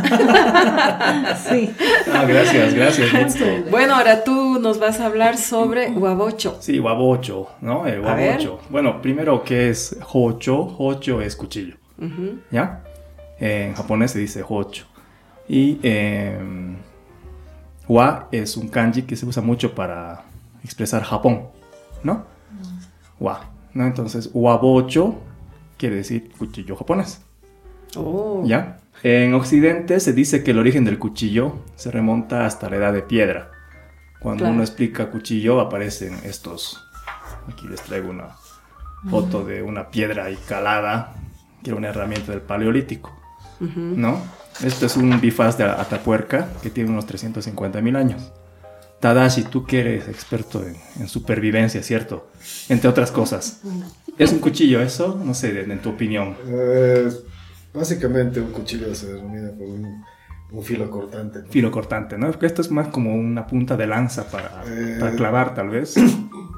sí. 1.47 1.71
Ah, 2.11 2.25
gracias, 2.25 2.73
gracias. 2.73 3.69
Bueno, 3.69 3.93
ahora 3.93 4.23
tú 4.23 4.57
nos 4.59 4.79
vas 4.79 4.99
a 4.99 5.05
hablar 5.05 5.37
sobre 5.37 5.91
guabocho. 5.91 6.57
Sí, 6.59 6.79
wabocho, 6.79 7.49
¿no? 7.61 7.85
El 7.85 7.99
wabocho. 7.99 8.61
Bueno, 8.71 8.99
primero, 8.99 9.43
¿qué 9.43 9.69
es 9.69 9.95
hocho? 10.11 10.75
Hocho 10.79 11.21
es 11.21 11.35
cuchillo. 11.35 11.75
¿ya? 12.49 12.81
En 13.39 13.75
japonés 13.75 14.11
se 14.11 14.19
dice 14.19 14.43
hocho. 14.47 14.85
Y 15.47 15.79
eh, 15.83 16.35
Wa 17.87 18.27
es 18.31 18.57
un 18.57 18.69
kanji 18.69 19.03
que 19.03 19.15
se 19.15 19.27
usa 19.27 19.43
mucho 19.43 19.75
para 19.75 20.23
expresar 20.63 21.03
Japón, 21.03 21.47
¿no? 22.03 22.25
Wa, 23.19 23.51
¿no? 23.73 23.85
Entonces, 23.85 24.31
wabocho 24.33 25.15
quiere 25.77 25.97
decir 25.97 26.31
cuchillo 26.37 26.75
japonés. 26.75 27.22
Oh. 27.97 28.43
¿Ya? 28.45 28.77
En 29.03 29.33
Occidente 29.33 29.99
se 29.99 30.13
dice 30.13 30.43
que 30.43 30.51
el 30.51 30.59
origen 30.59 30.85
del 30.85 30.97
cuchillo 30.99 31.57
se 31.75 31.91
remonta 31.91 32.45
hasta 32.45 32.69
la 32.69 32.77
edad 32.77 32.93
de 32.93 33.01
piedra. 33.01 33.51
Cuando 34.19 34.41
Claro. 34.43 34.53
uno 34.53 34.63
explica 34.63 35.09
cuchillo 35.11 35.59
aparecen 35.59 36.13
estos. 36.23 36.81
Aquí 37.51 37.67
les 37.67 37.81
traigo 37.81 38.09
una 38.09 38.29
foto 39.09 39.43
de 39.43 39.61
una 39.61 39.89
piedra 39.89 40.25
ahí 40.25 40.37
calada, 40.47 41.13
que 41.61 41.71
era 41.71 41.77
una 41.77 41.89
herramienta 41.89 42.31
del 42.31 42.41
paleolítico. 42.41 43.11
Ujú. 43.59 43.79
¿No? 43.79 44.21
Este 44.63 44.85
es 44.85 44.95
un 44.95 45.19
bifaz 45.19 45.57
de 45.57 45.65
Atapuerca 45.65 46.47
que 46.61 46.69
tiene 46.69 46.89
unos 46.91 47.05
350 47.05 47.81
mil 47.81 47.95
años. 47.97 48.31
Tadashi, 49.01 49.43
tú 49.43 49.65
que 49.65 49.81
eres 49.81 50.07
experto 50.07 50.63
en, 50.63 50.77
en 50.97 51.09
supervivencia, 51.09 51.83
¿cierto? 51.83 52.29
Entre 52.69 52.89
otras 52.89 53.11
cosas. 53.11 53.59
¿Es 54.17 54.31
un 54.31 54.39
cuchillo 54.39 54.79
eso? 54.81 55.19
No 55.21 55.33
sé, 55.33 55.59
en, 55.63 55.71
en 55.71 55.79
tu 55.79 55.89
opinión. 55.89 56.37
Eh, 56.47 57.09
básicamente 57.73 58.39
un 58.39 58.51
cuchillo 58.51 58.93
se 58.95 59.13
denomina 59.13 59.49
por 59.51 59.67
un, 59.67 60.03
un 60.51 60.63
filo 60.63 60.89
cortante. 60.89 61.39
¿no? 61.39 61.47
Filo 61.47 61.71
cortante, 61.71 62.17
¿no? 62.17 62.27
Porque 62.31 62.45
esto 62.45 62.61
es 62.61 62.69
más 62.71 62.87
como 62.89 63.13
una 63.15 63.47
punta 63.47 63.75
de 63.77 63.87
lanza 63.87 64.29
para, 64.29 64.63
Eh. 64.67 64.97
para 64.99 65.15
clavar, 65.15 65.53
tal 65.55 65.69
vez. 65.69 65.95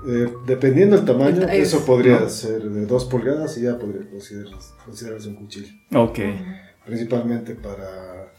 Eh, 0.08 0.32
dependiendo 0.46 0.96
del 0.98 1.04
tamaño, 1.04 1.48
Es- 1.48 1.74
eso 1.74 1.84
podría 1.84 2.20
¿no? 2.20 2.30
ser 2.30 2.62
de 2.62 2.86
2 2.86 3.06
pulgadas 3.06 3.58
y 3.58 3.62
ya 3.64 3.80
podría 3.80 4.08
considerarse, 4.08 4.74
considerarse 4.86 5.30
un 5.30 5.36
cuchillo. 5.38 5.74
Ok, 5.96 6.20
Principalmente 6.86 7.56
para 7.56 8.32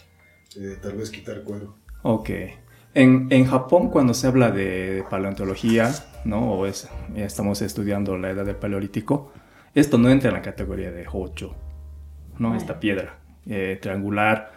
eh, 0.56 0.76
tal 0.80 0.92
vez 0.92 1.10
quitar 1.10 1.42
cuero. 1.42 1.74
ok. 2.02 2.30
En, 2.94 3.26
en 3.30 3.46
Japón, 3.46 3.90
cuando 3.90 4.14
se 4.14 4.28
habla 4.28 4.52
de 4.52 5.04
paleontología, 5.10 5.92
¿no? 6.24 6.52
O 6.52 6.66
es, 6.66 6.88
estamos 7.16 7.60
estudiando 7.62 8.16
la 8.16 8.30
edad 8.30 8.46
del 8.46 8.54
paleolítico, 8.56 9.32
esto 9.74 9.98
no 9.98 10.08
entra 10.08 10.28
en 10.30 10.34
la 10.36 10.42
categoría 10.42 10.92
de 10.92 11.04
hocho, 11.12 11.56
¿no? 12.38 12.54
Esta 12.54 12.80
piedra 12.80 13.18
eh, 13.46 13.78
triangular, 13.80 14.52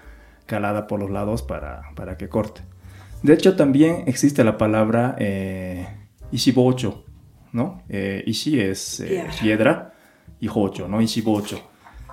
calada 0.45 0.87
por 0.87 0.99
los 0.99 1.09
lados 1.09 1.41
para, 1.41 1.83
para 1.95 2.17
que 2.17 2.29
corte. 2.29 2.61
De 3.23 3.33
hecho, 3.33 3.55
también 3.55 4.03
existe 4.07 4.43
la 4.43 4.57
palabra 4.57 5.15
eh, 5.19 5.87
ishibocho, 6.31 7.05
¿no? 7.51 7.83
Eh, 7.89 8.23
ishi 8.25 8.59
es 8.59 8.99
eh, 8.99 9.07
Piedra. 9.07 9.31
piedra 9.41 9.93
y 10.39 10.49
hocho, 10.53 10.87
¿no? 10.87 11.01
Ishibocho, 11.01 11.61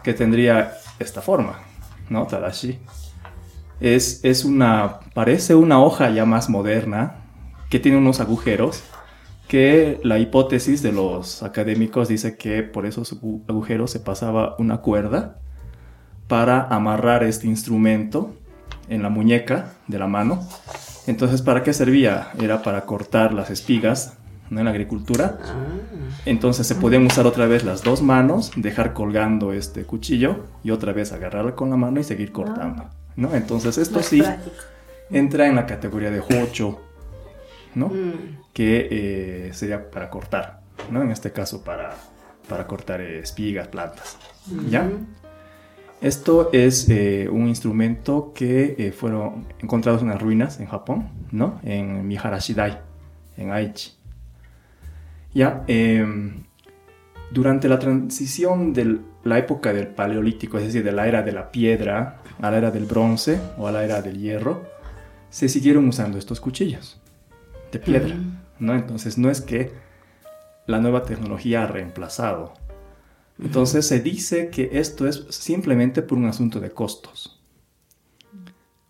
que 0.02 0.14
tendría 0.14 0.72
esta 0.98 1.22
forma, 1.22 1.60
¿no? 2.10 2.26
Tadashi. 2.26 2.80
Es, 3.80 4.24
es 4.24 4.44
una, 4.44 5.00
parece 5.14 5.54
una 5.54 5.82
hoja 5.82 6.10
ya 6.10 6.24
más 6.24 6.48
moderna, 6.48 7.22
que 7.70 7.78
tiene 7.78 7.98
unos 7.98 8.20
agujeros, 8.20 8.82
que 9.48 10.00
la 10.02 10.18
hipótesis 10.18 10.82
de 10.82 10.92
los 10.92 11.42
académicos 11.42 12.08
dice 12.08 12.36
que 12.36 12.62
por 12.62 12.84
esos 12.86 13.20
agu- 13.20 13.42
agujeros 13.48 13.90
se 13.90 14.00
pasaba 14.00 14.56
una 14.58 14.78
cuerda 14.78 15.40
para 16.28 16.62
amarrar 16.68 17.22
este 17.22 17.46
instrumento 17.46 18.34
en 18.88 19.02
la 19.02 19.08
muñeca 19.08 19.72
de 19.86 19.98
la 19.98 20.06
mano. 20.06 20.46
Entonces, 21.06 21.42
¿para 21.42 21.62
qué 21.62 21.72
servía? 21.72 22.28
Era 22.40 22.62
para 22.62 22.82
cortar 22.82 23.32
las 23.32 23.50
espigas 23.50 24.14
¿no? 24.50 24.60
en 24.60 24.64
la 24.64 24.70
agricultura. 24.70 25.38
Ah. 25.42 25.54
Entonces 26.24 26.66
se 26.66 26.74
podían 26.74 27.06
usar 27.06 27.26
otra 27.26 27.46
vez 27.46 27.64
las 27.64 27.82
dos 27.82 28.02
manos, 28.02 28.52
dejar 28.56 28.92
colgando 28.92 29.52
este 29.52 29.84
cuchillo 29.84 30.46
y 30.64 30.70
otra 30.70 30.92
vez 30.92 31.12
agarrarlo 31.12 31.54
con 31.54 31.70
la 31.70 31.76
mano 31.76 32.00
y 32.00 32.04
seguir 32.04 32.32
cortando. 32.32 32.90
¿no? 33.16 33.34
Entonces 33.34 33.78
esto 33.78 34.02
sí 34.02 34.22
entra 35.10 35.46
en 35.46 35.56
la 35.56 35.66
categoría 35.66 36.10
de 36.10 36.20
hocho, 36.20 36.80
¿no? 37.74 37.88
Mm. 37.88 38.40
que 38.52 38.88
eh, 38.90 39.50
sería 39.52 39.90
para 39.90 40.08
cortar, 40.10 40.60
¿no? 40.90 41.02
En 41.02 41.10
este 41.10 41.30
caso 41.30 41.62
para, 41.62 41.94
para 42.48 42.66
cortar 42.66 43.00
espigas, 43.00 43.68
plantas, 43.68 44.16
¿ya? 44.70 44.88
Esto 46.00 46.50
es 46.52 46.88
eh, 46.90 47.28
un 47.30 47.48
instrumento 47.48 48.32
que 48.34 48.76
eh, 48.78 48.92
fueron 48.92 49.46
encontrados 49.60 50.02
en 50.02 50.08
las 50.08 50.20
ruinas 50.20 50.60
en 50.60 50.66
Japón, 50.66 51.08
¿no? 51.32 51.60
En 51.64 52.06
Miharashidai, 52.06 52.78
en 53.36 53.50
Aichi. 53.50 53.92
Ya, 55.32 55.64
em, 55.66 56.44
durante 57.30 57.68
la 57.68 57.78
transición 57.78 58.72
de 58.72 58.98
la 59.24 59.38
época 59.38 59.72
del 59.72 59.88
Paleolítico, 59.88 60.58
es 60.58 60.64
decir, 60.64 60.84
de 60.84 60.92
la 60.92 61.08
era 61.08 61.22
de 61.22 61.32
la 61.32 61.50
piedra 61.50 62.18
a 62.40 62.50
la 62.50 62.58
era 62.58 62.70
del 62.70 62.84
bronce 62.84 63.40
o 63.58 63.66
a 63.66 63.72
la 63.72 63.84
era 63.84 64.02
del 64.02 64.18
hierro, 64.18 64.64
se 65.30 65.48
siguieron 65.48 65.88
usando 65.88 66.18
estos 66.18 66.40
cuchillos 66.40 67.00
de 67.72 67.78
piedra. 67.78 68.16
¿no? 68.58 68.74
Entonces 68.74 69.18
no 69.18 69.30
es 69.30 69.40
que 69.40 69.72
la 70.66 70.78
nueva 70.78 71.02
tecnología 71.04 71.64
ha 71.64 71.66
reemplazado. 71.66 72.54
Entonces 73.38 73.86
se 73.86 74.00
dice 74.00 74.48
que 74.50 74.70
esto 74.72 75.06
es 75.06 75.26
simplemente 75.30 76.00
por 76.02 76.16
un 76.18 76.24
asunto 76.26 76.58
de 76.60 76.70
costos 76.70 77.40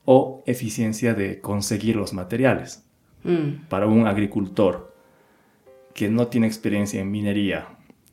o 0.05 0.43
eficiencia 0.47 1.15
de 1.15 1.41
conseguir 1.41 1.97
los 1.97 2.12
materiales 2.12 2.83
Mm. 3.25 3.67
para 3.69 3.87
un 3.88 4.07
agricultor 4.07 4.95
que 5.95 6.09
no 6.09 6.29
tiene 6.29 6.47
experiencia 6.47 7.00
en 7.00 7.11
minería 7.11 7.67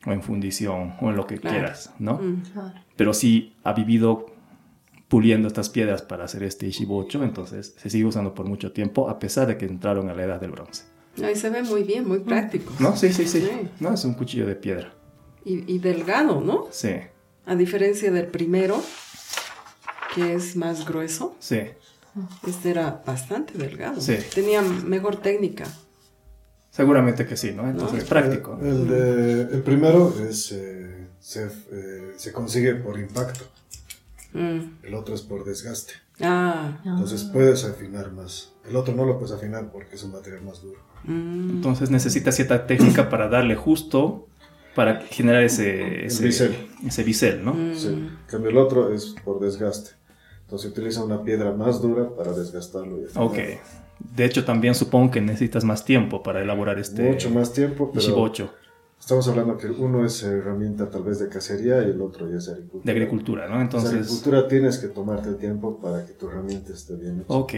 o 0.08 0.12
en 0.12 0.24
fundición 0.24 0.96
o 1.02 1.10
en 1.12 1.16
lo 1.16 1.28
que 1.28 1.38
Claro. 1.38 1.56
quieras, 1.56 1.94
¿no? 2.00 2.16
Mm. 2.18 2.42
Claro. 2.52 2.74
Pero 2.96 3.14
sí 3.14 3.54
ha 3.64 3.74
vivido 3.74 4.26
puliendo 5.10 5.48
estas 5.48 5.70
piedras 5.70 6.02
para 6.02 6.24
hacer 6.24 6.42
este 6.42 6.66
ishibocho, 6.66 7.24
entonces 7.24 7.76
se 7.78 7.90
sigue 7.92 8.06
usando 8.06 8.34
por 8.34 8.48
mucho 8.48 8.72
tiempo 8.72 9.08
a 9.08 9.20
pesar 9.20 9.46
de 9.46 9.58
que 9.58 9.66
entraron 9.68 10.10
a 10.10 10.16
la 10.16 10.24
edad 10.24 10.42
del 10.42 10.50
bronce. 10.50 10.86
Ahí 11.24 11.36
se 11.36 11.52
ve 11.52 11.62
muy 11.62 11.84
bien, 11.84 12.08
muy 12.08 12.18
práctico. 12.20 12.74
¿No? 12.80 12.96
Sí, 12.98 13.14
sí, 13.14 13.28
sí. 13.28 13.42
Sí. 13.42 13.50
No, 13.80 13.94
es 13.94 14.04
un 14.04 14.16
cuchillo 14.16 14.48
de 14.48 14.56
piedra. 14.56 14.96
Y, 15.46 15.74
y 15.74 15.80
delgado, 15.80 16.40
¿no? 16.42 16.68
Sí, 16.72 16.96
A 17.46 17.56
diferencia 17.56 18.12
del 18.12 18.28
primero, 18.28 18.82
que 20.16 20.34
es 20.36 20.56
más 20.56 20.86
grueso, 20.88 21.36
sí. 21.40 21.60
este 22.48 22.70
era 22.72 23.02
bastante 23.06 23.58
delgado. 23.58 24.00
Sí. 24.00 24.18
Tenía 24.34 24.62
mejor 24.62 25.18
técnica. 25.18 25.66
Seguramente 26.72 27.26
que 27.28 27.38
sí, 27.38 27.52
¿no? 27.52 27.68
Entonces, 27.70 28.04
¿No? 28.04 28.10
práctico. 28.10 28.58
Eh, 28.62 28.70
El, 28.70 28.88
de- 28.88 29.42
el 29.56 29.62
primero 29.64 30.14
es, 30.28 30.52
eh, 30.54 31.08
se, 31.20 31.46
eh, 31.72 32.14
se 32.18 32.32
consigue 32.32 32.76
por 32.76 33.00
impacto, 33.00 33.46
Mm. 34.34 34.78
el 34.84 34.94
otro 34.96 35.14
es 35.14 35.22
por 35.22 35.44
desgaste. 35.46 35.94
Ah. 36.20 36.80
Entonces 36.86 37.24
puedes 37.26 37.66
afinar 37.66 38.12
más. 38.12 38.52
El 38.68 38.76
otro 38.76 38.96
no 38.96 39.06
lo 39.06 39.20
puedes 39.20 39.32
afinar 39.36 39.72
porque 39.72 39.96
es 39.96 40.04
un 40.04 40.12
material 40.12 40.42
más 40.44 40.62
duro. 40.62 40.80
Mm. 41.04 41.50
Entonces 41.58 41.92
necesita 41.92 42.32
cierta 42.32 42.66
técnica 42.66 43.10
para 43.10 43.28
darle 43.30 43.56
justo, 43.56 44.28
para 44.76 45.02
generar 45.02 45.44
ese, 45.44 46.06
ese, 46.06 46.24
bisel. 46.24 46.56
ese 46.86 47.04
bisel, 47.04 47.44
¿no? 47.44 47.54
Mm. 47.54 47.76
Sí. 47.76 47.88
En 47.88 48.18
cambio, 48.28 48.50
el 48.50 48.58
otro 48.58 48.94
es 48.94 49.16
por 49.24 49.40
desgaste. 49.40 49.92
Entonces 50.42 50.72
utiliza 50.72 51.04
una 51.04 51.24
piedra 51.24 51.52
más 51.52 51.82
dura 51.82 52.10
para 52.16 52.34
desgastarlo. 52.34 53.00
Y. 53.00 53.06
Ok. 53.16 53.38
De 54.16 54.26
hecho, 54.26 54.44
también 54.44 54.76
supongo 54.76 55.12
que 55.12 55.22
necesitas 55.22 55.64
más 55.64 55.86
tiempo 55.86 56.22
para 56.22 56.42
elaborar 56.42 56.78
este 56.80 57.04
Mucho 57.04 57.30
más 57.30 57.54
tiempo, 57.54 57.90
pero 57.92 58.04
ishibocho 58.04 58.52
estamos 59.04 59.28
hablando 59.28 59.58
que 59.58 59.68
uno 59.68 60.06
es 60.06 60.24
herramienta 60.24 60.90
tal 60.90 61.04
vez 61.04 61.20
de 61.20 61.28
cacería 61.28 61.82
y 61.84 61.92
el 61.92 62.02
otro 62.02 62.30
ya 62.30 62.38
es 62.38 62.48
agricultura. 62.48 62.84
de 62.86 62.92
agricultura, 62.92 63.50
¿no? 63.50 63.60
Entonces, 63.62 63.92
Entonces, 63.92 64.14
agricultura 64.14 64.48
tienes 64.48 64.78
que 64.78 64.88
tomarte 64.88 65.28
el 65.28 65.36
tiempo 65.36 65.78
para 65.82 66.06
que 66.06 66.14
tu 66.14 66.30
herramienta 66.30 66.72
esté 66.72 66.96
bien 66.96 67.20
hecha. 67.20 67.34
ok. 67.34 67.54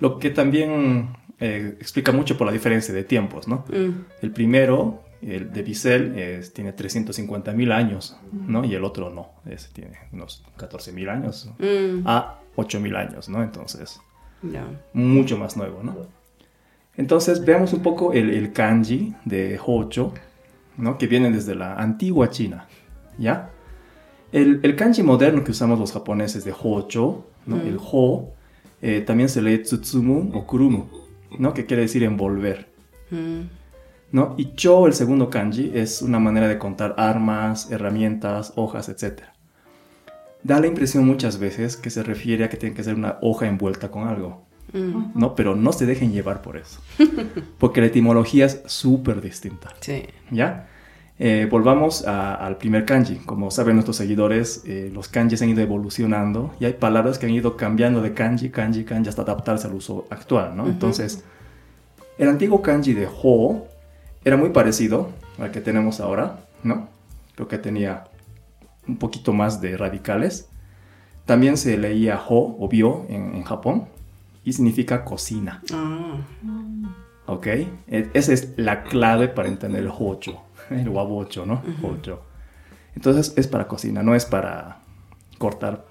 Lo 0.00 0.18
que 0.18 0.30
también 0.30 1.14
eh, 1.38 1.76
explica 1.78 2.10
mucho 2.10 2.38
por 2.38 2.46
la 2.46 2.52
diferencia 2.52 2.94
de 2.94 3.04
tiempos, 3.04 3.46
¿no? 3.46 3.64
Mm. 3.68 4.06
El 4.22 4.32
primero, 4.32 5.02
el 5.22 5.52
de 5.52 5.62
bisel, 5.62 6.18
es- 6.18 6.52
tiene 6.52 6.72
350 6.72 7.52
mil 7.52 7.72
años, 7.72 8.16
¿no? 8.32 8.64
Y 8.64 8.74
el 8.74 8.84
otro 8.84 9.10
no, 9.10 9.30
ese 9.46 9.68
tiene 9.72 9.92
unos 10.12 10.44
14 10.56 10.92
mil 10.92 11.08
años 11.08 11.48
Mm. 11.58 12.06
a 12.06 12.40
8 12.56 12.80
mil 12.80 12.96
años, 12.96 13.28
¿no? 13.28 13.42
Entonces, 13.42 14.00
mucho 14.92 15.36
más 15.38 15.56
nuevo, 15.56 15.82
¿no? 15.82 15.96
Entonces, 16.96 17.44
veamos 17.44 17.72
un 17.72 17.80
poco 17.82 18.12
el, 18.12 18.30
el 18.30 18.52
kanji 18.52 19.14
de 19.24 19.58
Hocho, 19.64 20.12
¿no? 20.76 20.98
Que 20.98 21.06
viene 21.06 21.30
desde 21.30 21.54
la 21.54 21.74
antigua 21.76 22.28
China, 22.30 22.66
¿ya? 23.18 23.50
El, 24.32 24.60
el 24.62 24.76
kanji 24.76 25.02
moderno 25.02 25.44
que 25.44 25.52
usamos 25.52 25.78
los 25.78 25.92
japoneses 25.92 26.44
de 26.44 26.52
Hocho, 26.62 27.26
¿no? 27.46 27.56
Mm. 27.56 27.66
El 27.66 27.78
Ho, 27.80 28.32
eh, 28.82 29.00
también 29.02 29.28
se 29.28 29.40
lee 29.40 29.58
Tsutsumu 29.62 30.32
o 30.36 30.46
Kurumu, 30.46 30.86
¿no? 31.38 31.54
Que 31.54 31.64
quiere 31.66 31.82
decir 31.82 32.02
envolver, 32.02 32.68
Mm. 33.10 33.42
¿No? 34.12 34.34
Y 34.36 34.54
Cho, 34.54 34.86
el 34.86 34.92
segundo 34.94 35.28
kanji, 35.30 35.72
es 35.74 36.02
una 36.02 36.18
manera 36.20 36.46
de 36.48 36.58
contar 36.58 36.94
armas, 36.98 37.70
herramientas, 37.70 38.52
hojas, 38.56 38.88
etc. 38.88 39.22
Da 40.42 40.60
la 40.60 40.66
impresión 40.66 41.06
muchas 41.06 41.38
veces 41.38 41.76
que 41.76 41.90
se 41.90 42.02
refiere 42.02 42.44
a 42.44 42.48
que 42.48 42.56
tiene 42.56 42.74
que 42.74 42.84
ser 42.84 42.94
una 42.94 43.18
hoja 43.22 43.46
envuelta 43.46 43.90
con 43.90 44.06
algo. 44.08 44.42
Mm. 44.72 45.12
¿no? 45.18 45.34
Pero 45.34 45.54
no 45.54 45.72
se 45.72 45.84
dejen 45.86 46.12
llevar 46.12 46.40
por 46.40 46.56
eso. 46.56 46.80
Porque 47.58 47.80
la 47.80 47.88
etimología 47.88 48.46
es 48.46 48.62
súper 48.66 49.20
distinta, 49.20 49.68
Sí. 49.80 50.04
¿ya? 50.30 50.68
Eh, 51.18 51.46
volvamos 51.50 52.06
a- 52.06 52.34
al 52.34 52.56
primer 52.56 52.84
kanji. 52.86 53.16
Como 53.16 53.50
saben 53.50 53.74
nuestros 53.76 53.96
seguidores, 53.98 54.62
eh, 54.66 54.90
los 54.92 55.08
kanjis 55.08 55.42
han 55.42 55.50
ido 55.50 55.60
evolucionando 55.60 56.54
y 56.58 56.64
hay 56.64 56.72
palabras 56.72 57.18
que 57.18 57.26
han 57.26 57.32
ido 57.32 57.56
cambiando 57.56 58.00
de 58.00 58.14
kanji, 58.14 58.48
kanji, 58.50 58.84
kanji 58.84 59.08
hasta 59.10 59.22
adaptarse 59.22 59.66
al 59.68 59.74
uso 59.74 60.06
actual, 60.10 60.56
¿no? 60.56 60.62
Ujú. 60.62 60.72
Entonces, 60.72 61.22
el 62.18 62.28
antiguo 62.28 62.62
kanji 62.62 62.94
de 62.94 63.06
ho 63.22 63.66
era 64.24 64.36
muy 64.36 64.50
parecido 64.50 65.10
al 65.38 65.50
que 65.50 65.60
tenemos 65.60 66.00
ahora, 66.00 66.40
¿no? 66.62 66.88
Creo 67.34 67.48
que 67.48 67.58
tenía 67.58 68.04
un 68.86 68.96
poquito 68.96 69.32
más 69.32 69.60
de 69.60 69.76
radicales. 69.76 70.48
También 71.26 71.56
se 71.56 71.76
leía 71.78 72.20
ho 72.28 72.56
o 72.58 72.68
bio 72.68 73.06
en, 73.08 73.34
en 73.34 73.42
Japón 73.44 73.86
y 74.44 74.52
significa 74.52 75.04
cocina, 75.04 75.62
Ah, 75.72 76.16
¿ok? 77.26 77.46
E- 77.46 78.10
Esa 78.12 78.32
es 78.32 78.54
la 78.56 78.82
clave 78.84 79.28
para 79.28 79.48
entender 79.48 79.82
el 79.82 79.90
hocho, 79.96 80.40
el 80.70 80.88
wabocho, 80.88 81.46
¿no? 81.46 81.62
Hocho. 81.82 82.22
Entonces 82.96 83.32
es 83.36 83.46
para 83.46 83.66
cocina, 83.68 84.02
no 84.02 84.14
es 84.14 84.24
para 84.26 84.78
cortar, 85.38 85.84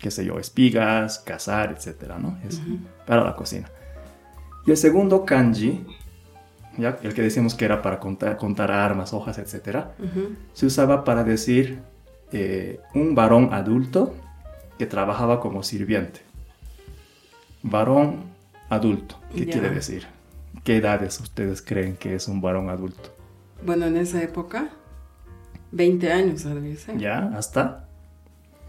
qué 0.00 0.10
sé 0.10 0.24
yo, 0.24 0.38
espigas, 0.38 1.20
cazar, 1.20 1.72
etcétera, 1.72 2.18
¿no? 2.18 2.36
Es 2.46 2.60
para 3.06 3.22
la 3.24 3.34
cocina. 3.36 3.70
Y 4.66 4.72
el 4.72 4.76
segundo 4.76 5.24
kanji, 5.24 5.84
ya 6.78 6.98
el 7.02 7.14
que 7.14 7.22
decíamos 7.22 7.54
que 7.54 7.64
era 7.64 7.82
para 7.82 7.98
contar, 8.00 8.36
contar 8.36 8.70
armas, 8.70 9.12
hojas, 9.12 9.38
ujú. 9.38 10.36
se 10.52 10.66
usaba 10.66 11.04
para 11.04 11.24
decir 11.24 11.80
eh, 12.32 12.80
un 12.94 13.14
varón 13.14 13.52
adulto 13.52 14.14
que 14.78 14.86
trabajaba 14.86 15.40
como 15.40 15.62
sirviente. 15.62 16.20
Varón 17.62 18.24
adulto, 18.68 19.16
¿qué 19.34 19.46
quiere 19.46 19.70
decir? 19.70 20.06
¿Qué 20.64 20.76
edades 20.76 21.20
ustedes 21.20 21.62
creen 21.62 21.96
que 21.96 22.14
es 22.14 22.28
un 22.28 22.40
varón 22.40 22.70
adulto? 22.70 23.14
Bueno, 23.64 23.86
en 23.86 23.96
esa 23.96 24.22
época, 24.22 24.70
20 25.72 26.12
años 26.12 26.40
ser. 26.40 26.98
¿Ya? 26.98 27.30
¿Hasta? 27.36 27.88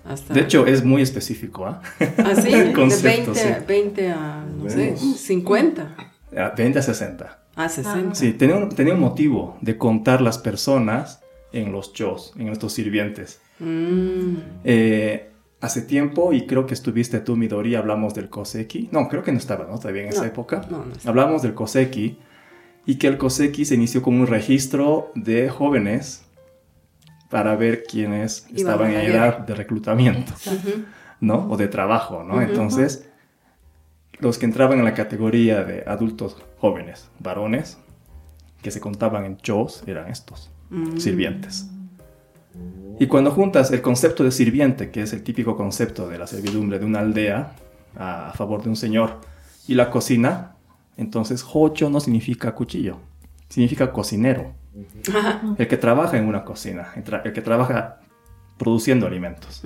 Hasta... 0.06 0.34
De 0.34 0.42
hecho, 0.42 0.68
es 0.68 0.84
muy 0.84 1.02
específico, 1.02 1.66
¿ah? 1.66 1.82
Así, 2.26 2.54
el 2.54 2.68
de 2.68 2.74
concepto, 2.74 3.34
20, 3.34 3.60
sí. 3.60 3.66
20 3.68 4.12
a, 4.12 4.46
no 4.46 4.70
sé, 4.70 4.78
Menos. 4.78 5.18
50. 5.18 5.96
Ah, 6.38 6.54
20 6.56 6.80
a 6.80 6.82
60. 6.82 7.43
A 7.56 7.70
60. 7.70 8.16
Sí, 8.16 8.34
tenía 8.34 8.56
un, 8.56 8.70
tenía 8.70 8.94
un 8.94 9.00
motivo 9.00 9.58
de 9.62 9.78
contar 9.78 10.22
las 10.22 10.38
personas 10.38 11.22
en 11.52 11.72
los 11.72 11.94
chos, 11.94 12.34
en 12.38 12.48
estos 12.50 12.74
sirvientes. 12.74 13.40
Mm, 13.60 14.36
Eh, 14.64 15.30
hace 15.62 15.82
tiempo, 15.84 16.34
y 16.34 16.46
creo 16.48 16.66
que 16.66 16.74
estuviste 16.74 17.20
tú, 17.20 17.36
Midori, 17.36 17.76
hablamos 17.76 18.14
del 18.16 18.30
Koseki. 18.30 18.90
No, 18.92 19.08
creo 19.08 19.24
que 19.24 19.32
no 19.32 19.38
estaba, 19.38 19.66
¿no? 19.66 19.78
Todavía 19.78 20.02
en 20.04 20.10
esa 20.10 20.22
No, 20.22 20.28
época. 20.28 20.62
no, 20.70 20.80
no. 20.80 20.94
Hablamos 21.06 21.42
del 21.44 21.54
Koseki 21.54 22.18
y 22.86 22.96
que 22.96 23.08
el 23.08 23.18
Koseki 23.18 23.66
se 23.66 23.76
inició 23.76 24.02
como 24.02 24.20
un 24.20 24.28
registro 24.28 25.12
de 25.16 25.50
jóvenes 25.50 26.26
para 27.30 27.56
ver 27.56 27.84
quiénes 27.84 28.46
Iban 28.50 28.58
estaban 28.58 28.92
en 28.92 29.00
edad 29.12 29.38
de 29.40 29.56
reclutamiento. 29.56 30.34
¿no? 31.22 31.48
O 31.50 31.56
de 31.56 31.68
trabajo, 31.68 32.24
¿no? 32.24 32.34
Ujú. 32.36 32.44
Entonces, 32.44 33.10
los 34.24 34.38
que 34.38 34.46
entraban 34.46 34.80
en 34.80 34.86
la 34.86 34.94
categoría 34.94 35.64
de 35.64 35.84
adultos 35.86 36.38
jóvenes, 36.60 37.10
varones, 37.20 37.78
que 38.62 38.72
se 38.72 38.80
contaban 38.80 39.26
en 39.26 39.38
chos, 39.38 39.84
eran 39.86 40.10
estos, 40.10 40.50
Mm. 40.70 40.98
sirvientes. 40.98 41.70
Y 43.00 43.08
cuando 43.08 43.32
juntas 43.32 43.72
el 43.72 43.82
concepto 43.82 44.24
de 44.24 44.32
sirviente, 44.32 44.90
que 44.90 45.02
es 45.02 45.14
el 45.14 45.24
típico 45.24 45.56
concepto 45.56 46.08
de 46.08 46.18
la 46.18 46.26
servidumbre 46.26 46.80
de 46.80 46.86
una 46.86 47.00
aldea 47.00 47.54
a, 47.98 48.32
favor 48.36 48.64
de 48.64 48.70
un 48.70 48.76
señor, 48.76 49.20
y 49.68 49.76
la 49.76 49.92
cocina, 49.92 50.56
entonces 50.98 51.46
hocho 51.54 51.90
no 51.90 52.00
significa 52.00 52.54
cuchillo, 52.56 52.98
significa 53.50 53.92
cocinero, 53.92 54.54
Ajá. 55.14 55.42
el 55.58 55.68
que 55.68 55.78
trabaja 55.78 56.18
en 56.18 56.26
una 56.28 56.44
cocina, 56.44 56.88
el, 56.96 57.34
que 57.34 57.42
trabaja 57.42 58.00
produciendo 58.58 59.06
alimentos. 59.06 59.62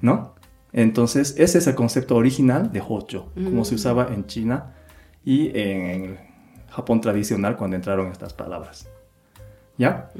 ¿no? 0.00 0.34
Entonces 0.76 1.34
ese 1.38 1.58
es 1.58 1.66
el 1.66 1.74
concepto 1.74 2.14
original 2.16 2.70
de 2.70 2.80
hocho, 2.86 3.30
como 3.34 3.62
Mm. 3.62 3.64
se 3.64 3.74
usaba 3.74 4.08
en 4.14 4.26
China 4.26 4.74
y 5.24 5.48
en 5.58 5.80
el 5.90 6.18
Japón 6.68 7.00
tradicional 7.00 7.56
cuando 7.56 7.74
entraron 7.76 8.12
estas 8.12 8.32
palabras. 8.34 8.86
¿Ya? 9.78 10.10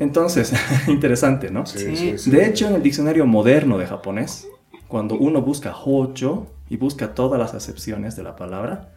Entonces, 0.00 0.52
interesante, 0.88 1.50
¿no? 1.50 1.64
Sí. 1.66 2.16
De 2.30 2.46
hecho, 2.46 2.68
en 2.68 2.74
el 2.74 2.82
diccionario 2.82 3.26
moderno 3.26 3.78
de 3.78 3.86
japonés, 3.86 4.48
cuando 4.88 5.14
uno 5.16 5.40
busca 5.40 5.74
hocho 5.84 6.46
y 6.68 6.76
busca 6.76 7.14
todas 7.14 7.38
las 7.38 7.54
acepciones 7.54 8.14
de 8.16 8.22
la 8.24 8.34
palabra, 8.36 8.92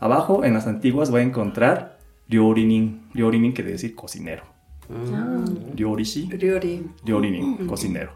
abajo 0.00 0.44
en 0.44 0.54
las 0.54 0.66
antiguas 0.66 1.12
va 1.14 1.18
a 1.18 1.22
encontrar 1.22 1.98
ryorinin. 2.28 3.02
Ryorinin 3.14 3.52
quiere 3.52 3.70
decir 3.72 3.94
cocinero. 3.94 4.42
Mm. 4.88 5.76
Ryorishi, 5.76 6.28
Ryori. 6.30 6.86
ryorinin, 7.04 7.66
cocinero. 7.68 8.12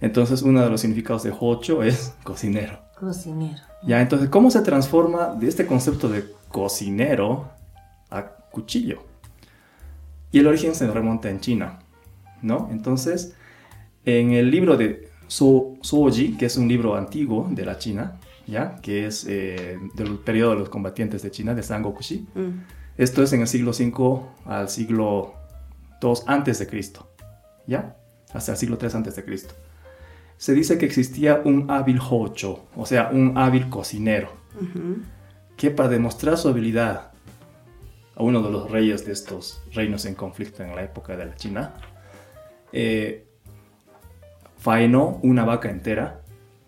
Entonces, 0.00 0.42
uno 0.42 0.62
de 0.62 0.70
los 0.70 0.80
significados 0.80 1.22
de 1.22 1.34
hocho 1.38 1.82
es 1.82 2.14
cocinero. 2.22 2.78
Cocinero. 2.98 3.62
Ya, 3.82 4.00
entonces, 4.00 4.28
¿cómo 4.28 4.50
se 4.50 4.60
transforma 4.60 5.34
de 5.34 5.48
este 5.48 5.66
concepto 5.66 6.08
de 6.08 6.24
cocinero 6.48 7.48
a 8.10 8.24
cuchillo? 8.24 9.02
Y 10.30 10.40
el 10.40 10.46
origen 10.46 10.74
se 10.74 10.86
remonta 10.90 11.30
en 11.30 11.40
China, 11.40 11.78
¿no? 12.42 12.68
Entonces, 12.70 13.34
en 14.04 14.32
el 14.32 14.50
libro 14.50 14.76
de 14.76 15.10
Soji, 15.28 16.36
que 16.36 16.46
es 16.46 16.56
un 16.56 16.68
libro 16.68 16.96
antiguo 16.96 17.48
de 17.50 17.64
la 17.64 17.78
China, 17.78 18.18
¿ya? 18.46 18.76
Que 18.76 19.06
es 19.06 19.26
eh, 19.28 19.78
del 19.94 20.18
periodo 20.18 20.52
de 20.52 20.58
los 20.60 20.68
combatientes 20.68 21.22
de 21.22 21.30
China, 21.30 21.54
de 21.54 21.62
Sangokushi. 21.62 22.26
Mm. 22.34 22.48
Esto 22.96 23.22
es 23.22 23.32
en 23.32 23.42
el 23.42 23.46
siglo 23.46 23.70
V 23.70 24.22
al 24.46 24.68
siglo 24.68 25.34
II 26.02 26.14
antes 26.26 26.58
de 26.58 26.66
Cristo, 26.66 27.10
¿ya? 27.66 27.96
Hasta 28.32 28.52
el 28.52 28.58
siglo 28.58 28.78
III 28.80 29.22
Cristo. 29.22 29.54
Se 30.36 30.54
dice 30.54 30.78
que 30.78 30.86
existía 30.86 31.40
un 31.44 31.70
hábil 31.70 31.98
hocho, 32.10 32.66
o 32.76 32.86
sea, 32.86 33.10
un 33.12 33.36
hábil 33.36 33.68
cocinero, 33.68 34.30
que 35.56 35.70
para 35.70 35.88
demostrar 35.88 36.36
su 36.38 36.48
habilidad 36.48 37.10
a 38.14 38.22
uno 38.22 38.42
de 38.42 38.50
los 38.50 38.70
reyes 38.70 39.04
de 39.04 39.12
estos 39.12 39.60
reinos 39.72 40.04
en 40.04 40.14
conflicto 40.14 40.62
en 40.62 40.74
la 40.76 40.82
época 40.84 41.16
de 41.16 41.26
la 41.26 41.34
China, 41.34 41.74
eh, 42.72 43.24
faenó 44.58 45.18
una 45.22 45.44
vaca 45.44 45.70
entera 45.70 46.20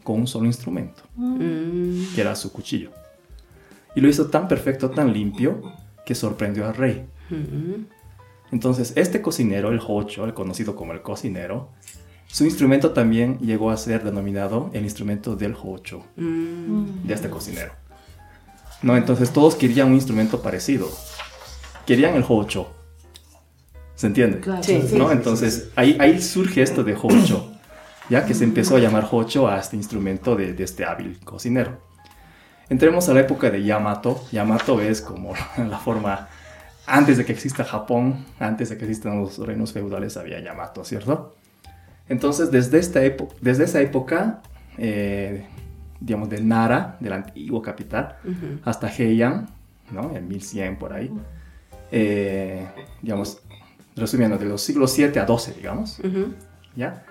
con 0.03 0.21
un 0.21 0.27
solo 0.27 0.47
instrumento, 0.47 1.03
Mm. 1.17 2.15
que 2.15 2.21
era 2.21 2.35
su 2.35 2.53
cuchillo. 2.53 2.91
Y 3.95 4.01
lo 4.01 4.09
hizo 4.09 4.29
tan 4.29 4.49
perfecto, 4.49 4.91
tan 4.91 5.13
limpio, 5.13 5.61
que 6.07 6.15
sorprendió 6.15 6.67
al 6.67 6.75
rey. 6.75 7.07
Entonces, 8.53 8.93
este 8.97 9.23
cocinero, 9.23 9.71
el 9.71 9.81
hocho, 9.87 10.25
el 10.25 10.35
conocido 10.35 10.75
como 10.75 10.93
el 10.93 11.03
cocinero, 11.03 11.71
su 12.27 12.45
instrumento 12.45 12.93
también 12.93 13.39
llegó 13.39 13.71
a 13.71 13.77
ser 13.77 14.03
denominado 14.05 14.71
el 14.73 14.85
instrumento 14.85 15.37
del 15.37 15.57
hocho, 15.63 16.05
Mm. 16.17 17.07
de 17.07 17.15
este 17.15 17.29
cocinero. 17.31 17.73
No, 18.83 18.97
entonces 18.97 19.31
todos 19.31 19.55
querían 19.57 19.89
un 19.89 19.95
instrumento 19.95 20.41
parecido. 20.41 20.89
Querían 21.87 22.15
el 22.15 22.25
hocho. 22.29 22.69
¿Se 23.95 24.07
entiende? 24.07 24.41
Claro. 24.41 24.63
Sí. 24.63 24.81
¿No? 24.95 25.13
Entonces, 25.13 25.71
ahí, 25.77 25.97
ahí 26.01 26.21
surge 26.23 26.63
esto 26.63 26.83
de 26.85 26.95
hocho, 27.01 27.53
ya 28.09 28.25
que 28.25 28.33
se 28.35 28.45
empezó 28.45 28.77
a 28.77 28.79
llamar 28.79 29.09
hocho 29.11 29.47
a 29.49 29.59
este 29.59 29.77
instrumento 29.77 30.35
de, 30.37 30.55
de 30.55 30.65
este 30.65 30.85
hábil 30.85 31.19
cocinero. 31.23 31.79
Entremos 32.71 33.09
a 33.09 33.15
la 33.15 33.21
época 33.21 33.51
de 33.51 33.63
Yamato. 33.65 34.25
Yamato 34.33 34.81
es 34.81 35.01
como 35.03 35.35
la 35.59 35.79
forma, 35.79 36.29
antes 36.91 37.17
de 37.19 37.25
que 37.25 37.33
exista 37.33 37.65
Japón, 37.65 38.25
antes 38.39 38.69
de 38.71 38.77
que 38.79 38.85
existan 38.85 39.21
los 39.21 39.39
reinos 39.39 39.73
feudales, 39.73 40.17
había 40.17 40.41
Yamato, 40.41 40.85
¿cierto? 40.85 41.35
Entonces, 42.09 42.51
desde, 42.51 42.79
esta 42.79 43.03
época, 43.05 43.35
desde 43.41 43.65
esa 43.65 43.81
época, 43.81 44.43
eh, 44.79 45.47
digamos, 46.01 46.29
de 46.29 46.41
Nara, 46.43 46.97
de 47.01 47.11
la 47.11 47.17
antigua 47.17 47.63
capital, 47.63 48.17
Ujú. 48.25 48.59
hasta 48.65 48.89
Heian, 48.89 49.49
¿no? 49.93 50.15
En 50.17 50.27
1100 50.29 50.77
por 50.79 50.93
ahí. 50.93 51.11
Eh, 51.93 52.67
digamos, 53.03 53.41
resumiendo, 53.97 54.39
de 54.39 54.47
los 54.47 54.61
siglos 54.63 54.91
7 54.93 55.21
a 55.21 55.25
12, 55.25 55.53
digamos, 55.55 55.99
Ujú. 56.01 56.35
¿ya? 56.77 57.05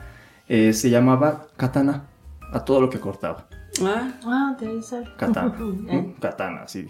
Eh, 0.48 0.74
se 0.74 0.90
llamaba 0.90 1.48
katana 1.58 2.04
a 2.52 2.66
todo 2.66 2.82
lo 2.82 2.90
que 2.90 3.00
cortaba. 3.00 3.48
Ah, 3.84 4.12
Ah, 4.26 4.58
de 4.60 4.68
ahí 4.68 4.82
sale. 4.82 5.08
Katana. 5.18 5.56
Eh. 5.90 6.16
Katana, 6.20 6.68
sí. 6.68 6.88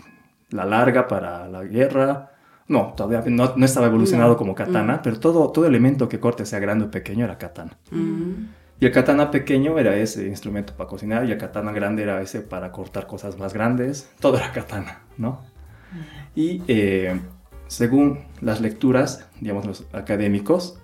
La 0.52 0.66
larga 0.66 1.08
para 1.08 1.48
la 1.48 1.64
guerra. 1.64 2.32
No, 2.70 2.94
todavía 2.96 3.22
no, 3.30 3.54
no 3.58 3.66
estaba 3.66 3.88
evolucionado 3.88 4.32
No. 4.32 4.38
como 4.38 4.56
katana, 4.56 4.96
Mm. 4.98 5.00
pero 5.04 5.20
todo, 5.20 5.52
todo 5.52 5.66
elemento 5.66 6.08
que 6.08 6.20
corte, 6.22 6.46
sea 6.46 6.60
grande 6.60 6.86
o 6.86 6.92
pequeño, 6.92 7.26
era 7.26 7.38
katana. 7.38 7.78
mm. 7.92 8.32
Y 8.82 8.86
el 8.86 8.94
katana 8.94 9.30
pequeño 9.30 9.78
era 9.78 9.94
ese 9.98 10.26
instrumento 10.28 10.74
para 10.78 10.88
cocinar 10.90 11.26
y 11.26 11.32
el 11.34 11.38
katana 11.38 11.74
grande 11.74 12.04
era 12.04 12.22
ese 12.22 12.40
para 12.40 12.72
cortar 12.72 13.08
cosas 13.08 13.38
más 13.38 13.54
grandes. 13.54 14.10
Todo 14.22 14.38
era 14.38 14.54
katana, 14.54 15.02
¿no? 15.18 15.42
Y 16.34 16.62
eh, 16.70 17.20
según 17.68 18.20
las 18.40 18.62
lecturas, 18.62 19.28
digamos, 19.42 19.66
los 19.66 19.86
académicos, 19.92 20.80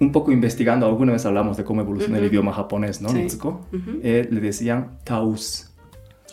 un 0.00 0.10
poco 0.10 0.32
investigando, 0.32 0.86
alguna 0.86 1.12
vez 1.12 1.26
hablamos 1.26 1.56
de 1.58 1.64
cómo 1.64 1.82
evoluciona 1.82 2.16
el 2.18 2.24
idioma 2.24 2.52
japonés, 2.54 3.02
¿no? 3.02 3.10
Sí. 3.10 3.28
Eh, 4.02 4.26
le 4.30 4.40
decían 4.40 4.98
taus, 5.04 5.70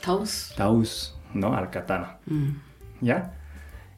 Taos. 0.02 0.54
taus, 0.56 1.20
¿no? 1.34 1.56
Al 1.56 1.70
katana, 1.72 2.20
Mm. 2.26 2.50
¿ya? 3.02 3.34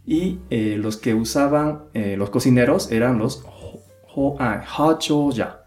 Y 0.06 0.40
eh, 0.50 0.78
los 0.78 0.98
que 0.98 1.14
usaban, 1.14 1.84
eh, 1.94 2.16
los 2.18 2.30
cocineros 2.30 2.92
eran 2.92 3.18
los 3.20 3.44
ho, 3.46 3.80
ho- 4.16 4.36
ah, 4.40 4.64
hachoya 4.78 5.60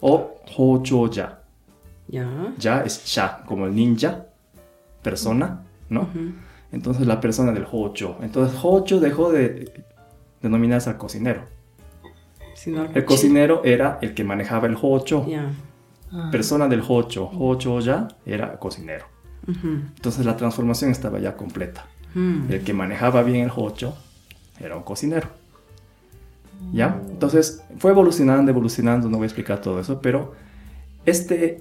o 0.00 0.34
hochoya. 0.56 1.40
Ya. 2.08 2.54
Ya 2.58 2.82
es 2.82 3.04
sha, 3.04 3.42
como 3.46 3.66
el 3.66 3.74
ninja, 3.74 4.26
persona, 5.02 5.62
¿no? 5.88 6.08
Entonces 6.72 7.06
la 7.06 7.20
persona 7.20 7.52
del 7.52 7.66
hocho. 7.70 8.16
Entonces 8.22 8.58
hocho 8.62 9.00
dejó 9.00 9.30
de 9.32 9.84
denominarse 10.42 10.90
al 10.90 10.98
cocinero. 10.98 11.44
Sino 12.54 12.84
El 12.86 13.04
cocinero 13.04 13.62
era 13.64 13.98
el 14.00 14.14
que 14.14 14.24
manejaba 14.24 14.66
el 14.66 14.76
hocho. 14.80 15.26
Ya. 15.28 15.50
Ah. 16.12 16.28
Persona 16.30 16.68
del 16.68 16.82
hocho, 16.86 17.28
hocho 17.38 17.80
ya 17.80 18.08
era 18.24 18.58
cocinero. 18.58 19.06
Entonces 19.46 20.24
la 20.26 20.36
transformación 20.36 20.90
estaba 20.90 21.18
ya 21.20 21.36
completa. 21.36 21.86
Mm. 22.16 22.50
El 22.50 22.64
que 22.64 22.72
manejaba 22.72 23.22
bien 23.22 23.44
el 23.44 23.52
hocho 23.54 23.94
era 24.58 24.74
un 24.74 24.82
cocinero. 24.82 25.28
¿Ya? 26.72 26.98
Entonces 27.10 27.62
fue 27.78 27.90
evolucionando, 27.90 28.50
evolucionando, 28.50 29.10
no 29.10 29.18
voy 29.18 29.24
a 29.24 29.26
explicar 29.26 29.60
todo 29.60 29.78
eso, 29.78 30.00
pero 30.00 30.32
este 31.04 31.58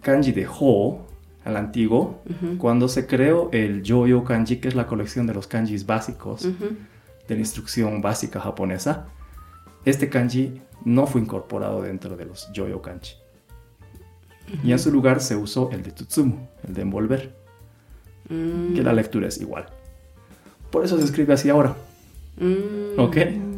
kanji 0.00 0.30
de 0.30 0.46
ho, 0.48 1.04
al 1.44 1.56
antiguo, 1.56 2.22
cuando 2.58 2.86
se 2.86 3.08
creó 3.08 3.50
el 3.50 3.82
Yoyo 3.82 4.22
Kanji, 4.22 4.58
que 4.58 4.68
es 4.68 4.76
la 4.76 4.86
colección 4.86 5.26
de 5.26 5.34
los 5.34 5.48
kanjis 5.48 5.84
básicos 5.84 6.42
de 6.42 7.34
la 7.34 7.40
instrucción 7.40 8.00
básica 8.00 8.40
japonesa, 8.40 9.06
este 9.84 10.08
kanji 10.08 10.60
no 10.84 11.08
fue 11.08 11.20
incorporado 11.20 11.82
dentro 11.82 12.16
de 12.16 12.26
los 12.26 12.48
Yoyo 12.52 12.80
Kanji. 12.80 13.14
Y 14.62 14.70
en 14.70 14.78
su 14.78 14.92
lugar 14.92 15.20
se 15.20 15.34
usó 15.34 15.70
el 15.72 15.82
de 15.82 15.90
Tutsumu, 15.90 16.46
el 16.66 16.74
de 16.74 16.82
envolver, 16.82 17.41
Mm. 18.32 18.74
que 18.74 18.82
la 18.82 18.94
lectura 18.94 19.28
es 19.28 19.38
igual. 19.38 19.66
Por 20.70 20.84
eso 20.84 20.96
se 20.98 21.04
escribe 21.04 21.34
así 21.34 21.50
ahora. 21.50 21.76
Mm. 22.38 22.98
¿Ok? 22.98 23.16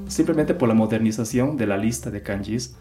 Simplemente 0.08 0.52
por 0.54 0.68
la 0.68 0.74
modernización 0.74 1.56
de 1.56 1.66
la 1.66 1.76
lista 1.76 2.10
de 2.10 2.22
kanjis 2.22 2.74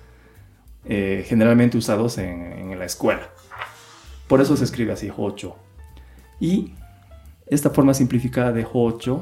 eh, 0.86 1.24
generalmente 1.28 1.78
usados 1.78 2.18
en, 2.18 2.52
en 2.52 2.80
la 2.80 2.86
escuela. 2.86 3.30
Por 4.28 4.42
eso 4.42 4.58
se 4.58 4.64
escribe 4.64 4.92
así, 4.92 5.12
Hocho. 5.16 5.56
Y 6.40 6.74
esta 7.46 7.70
forma 7.70 7.94
simplificada 7.94 8.52
de 8.52 8.66
Hocho 8.72 9.22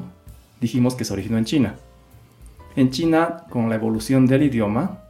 dijimos 0.62 0.96
que 0.96 1.04
se 1.04 1.12
originó 1.12 1.38
en 1.38 1.46
China. 1.46 1.76
En 2.78 2.90
China, 2.90 3.44
con 3.50 3.70
la 3.70 3.76
evolución 3.76 4.26
del 4.26 4.44
idioma, 4.44 5.04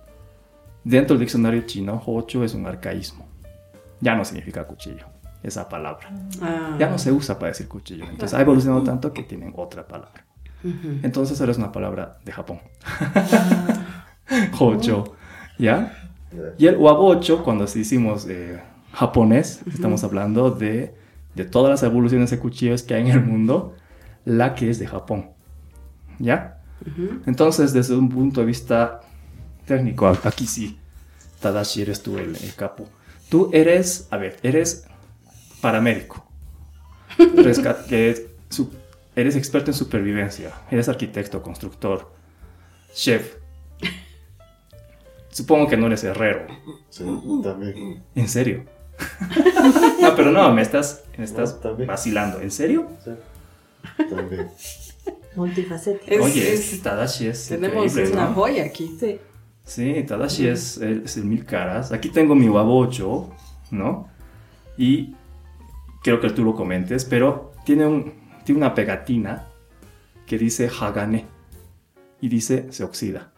dentro 0.84 1.16
del 1.16 1.26
diccionario 1.26 1.62
chino, 1.62 2.02
Hocho 2.06 2.44
es 2.44 2.56
un 2.56 2.66
arcaísmo. 2.66 3.28
Ya 4.00 4.16
no 4.16 4.26
significa 4.26 4.66
cuchillo, 4.66 5.06
esa 5.44 5.68
palabra. 5.70 6.10
Ah. 6.42 6.76
Ya 6.80 6.90
no 6.90 6.98
se 6.98 7.12
usa 7.12 7.38
para 7.40 7.50
decir 7.52 7.68
cuchillo. 7.68 8.06
Entonces 8.06 8.34
ha 8.34 8.42
evolucionado 8.42 8.84
tanto 8.84 9.14
que 9.14 9.24
tienen 9.24 9.54
otra 9.56 9.88
palabra. 9.88 10.26
Ujú. 10.64 11.00
Entonces 11.04 11.40
ahora 11.40 11.52
es 11.52 11.58
una 11.58 11.72
palabra 11.72 12.20
de 12.24 12.32
Japón. 12.32 12.60
Hocho. 14.60 15.16
¿Ya? 15.58 15.98
Ya. 16.32 16.54
Y 16.58 16.68
el 16.68 16.78
wabocho, 16.78 17.44
cuando 17.44 17.66
hicimos 17.66 18.26
eh, 18.30 18.62
japonés, 18.94 19.62
estamos 19.68 20.04
hablando 20.04 20.52
de, 20.52 20.96
de 21.36 21.46
todas 21.46 21.72
las 21.72 21.84
evoluciones 21.84 22.30
de 22.32 22.40
cuchillos 22.40 22.84
que 22.84 22.94
hay 22.94 23.02
en 23.02 23.08
el 23.12 23.26
mundo, 23.26 23.76
la 24.26 24.56
que 24.56 24.70
es 24.70 24.80
de 24.80 24.88
Japón. 24.88 25.32
¿Ya? 26.20 26.62
Ujú. 26.86 27.22
Entonces, 27.26 27.74
desde 27.74 27.96
un 27.96 28.10
punto 28.10 28.42
de 28.42 28.46
vista 28.46 29.02
técnico, 29.66 30.08
aquí 30.08 30.48
sí, 30.48 30.80
Tadashi, 31.42 31.82
eres 31.82 32.02
tú 32.02 32.18
el, 32.18 32.36
el 32.36 32.56
capo. 32.56 32.88
Tú 33.30 33.50
eres, 33.54 34.08
a 34.12 34.18
ver, 34.18 34.38
eres 34.44 34.86
paramédico. 35.62 36.26
Eres 39.16 39.36
experto 39.36 39.72
en 39.72 39.76
supervivencia. 39.76 40.52
Eres 40.72 40.88
arquitecto, 40.90 41.42
constructor, 41.42 42.12
chef. 42.94 43.36
Supongo 45.30 45.68
que 45.68 45.78
no 45.78 45.88
eres 45.88 46.04
herrero. 46.04 46.48
Sí, 46.90 47.06
también. 47.44 48.04
¿En 48.16 48.28
serio? 48.28 48.66
no, 50.02 50.16
pero 50.16 50.32
no, 50.32 50.54
me 50.54 50.62
estás, 50.62 51.04
me 51.18 51.24
estás 51.26 51.60
No, 51.64 51.76
vacilando. 51.86 52.40
¿En 52.42 52.52
serio? 52.52 52.88
Sí, 53.04 53.12
también. 54.10 54.50
Multifacético. 55.36 56.12
Es- 56.12 56.22
Oye, 56.22 56.54
es- 56.54 56.74
es, 56.74 56.82
Tadashi 56.82 57.28
es 57.28 57.48
Tenemos 57.48 57.94
una 57.96 58.26
¿no? 58.28 58.34
joya 58.34 58.66
aquí. 58.66 58.96
Sí. 59.00 59.20
Sí, 59.64 60.04
Tadashi 60.08 60.48
es, 60.48 60.78
el- 60.78 61.04
es 61.06 61.18
el 61.18 61.26
mil 61.26 61.46
caras. 61.46 61.92
Aquí 61.92 62.10
tengo 62.10 62.36
mi 62.36 62.50
wabocho, 62.50 63.30
¿no? 63.72 64.10
Y 64.78 65.16
creo 66.02 66.20
que 66.20 66.30
tú 66.30 66.44
lo 66.44 66.56
comentes, 66.56 67.06
pero 67.06 67.52
tiene, 67.66 67.86
un, 67.86 68.14
tiene 68.44 68.60
una 68.60 68.74
pegatina 68.74 69.48
que 70.26 70.38
dice 70.38 70.70
Hagane 70.80 71.26
y 72.22 72.30
dice 72.30 72.68
se 72.72 72.84
oxida. 72.84 73.32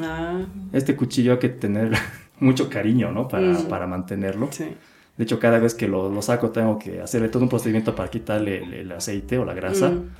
Ah, 0.00 0.42
Este 0.72 0.94
cuchillo 0.96 1.32
hay 1.32 1.38
que 1.38 1.48
tener 1.48 1.92
mucho 2.40 2.68
cariño, 2.68 3.10
¿no? 3.12 3.28
Para, 3.28 3.46
Mm. 3.48 3.68
para 3.68 3.86
mantenerlo. 3.86 4.48
sí. 4.52 4.74
De 5.16 5.24
hecho, 5.24 5.40
cada 5.40 5.58
vez 5.58 5.74
que 5.74 5.88
lo, 5.88 6.08
lo 6.08 6.22
saco 6.22 6.50
tengo 6.50 6.78
que 6.78 7.00
hacerle 7.00 7.28
todo 7.28 7.42
un 7.42 7.48
procedimiento 7.48 7.92
para 7.96 8.08
quitarle 8.08 8.62
el, 8.62 8.72
el 8.74 8.92
aceite 8.92 9.36
o 9.36 9.44
la 9.44 9.52
grasa 9.52 9.90
Mm, 9.90 10.10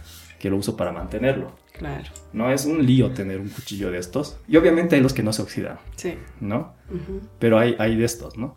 que 0.41 0.51
lo 0.51 0.57
uso 0.57 0.77
para 0.77 0.91
mantenerlo. 0.91 1.53
claro. 1.73 2.11
No 2.33 2.51
es 2.51 2.65
un 2.67 2.85
lío 2.85 3.13
tener 3.13 3.39
un 3.41 3.49
cuchillo 3.49 3.93
de 3.93 3.99
estos. 3.99 4.41
Y 4.49 4.57
obviamente 4.57 4.97
hay 4.97 5.01
los 5.01 5.13
que 5.13 5.23
no 5.23 5.33
se 5.33 5.43
oxidan, 5.43 5.79
Sí. 5.95 6.15
¿no? 6.41 6.75
Ujú. 6.91 7.21
pero 7.39 7.61
hay, 7.61 7.77
hay 7.79 7.95
de 7.97 8.05
estos, 8.05 8.37
¿no? 8.37 8.57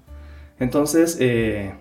Entonces, 0.60 1.18
eh, 1.20 1.74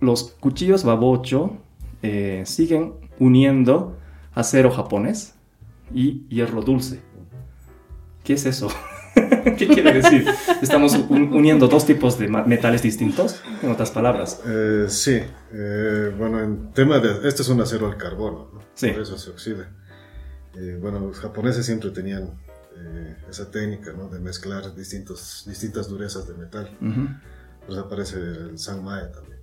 los 0.00 0.34
cuchillos 0.40 0.84
babocho 0.84 1.56
eh, 2.02 2.42
siguen 2.46 2.94
uniendo 3.18 3.96
acero 4.34 4.70
japonés 4.70 5.34
y 5.92 6.26
hierro 6.28 6.62
dulce. 6.62 7.00
¿Qué 8.24 8.34
es 8.34 8.46
eso? 8.46 8.68
¿Qué 9.56 9.66
quiere 9.66 9.92
decir? 9.94 10.24
Estamos 10.62 10.94
un- 10.94 11.32
uniendo 11.32 11.66
dos 11.66 11.86
tipos 11.86 12.18
de 12.18 12.28
metales 12.28 12.82
distintos, 12.82 13.40
en 13.62 13.70
otras 13.70 13.90
palabras. 13.90 14.40
Eh, 14.46 14.84
sí, 14.88 15.18
eh, 15.52 16.14
bueno, 16.16 16.40
en 16.40 16.72
tema 16.72 16.98
de... 16.98 17.26
Este 17.26 17.42
es 17.42 17.48
un 17.48 17.60
acero 17.60 17.86
al 17.88 17.96
carbono, 17.96 18.50
¿no? 18.54 18.60
Sí. 18.74 18.90
Por 18.90 19.02
eso 19.02 19.18
se 19.18 19.30
oxida. 19.30 19.70
Eh, 20.56 20.78
bueno, 20.80 21.00
los 21.00 21.18
japoneses 21.18 21.66
siempre 21.66 21.90
tenían 21.90 22.30
eh, 22.76 23.16
esa 23.28 23.50
técnica, 23.50 23.92
¿no? 23.92 24.08
De 24.08 24.20
mezclar 24.20 24.74
distintos, 24.74 25.44
distintas 25.48 25.88
durezas 25.88 26.28
de 26.28 26.34
metal. 26.34 26.70
Ujú. 26.80 27.08
Por 27.62 27.70
eso 27.70 27.80
aparece 27.80 28.16
el 28.18 28.58
Sanmai 28.58 29.10
también, 29.12 29.37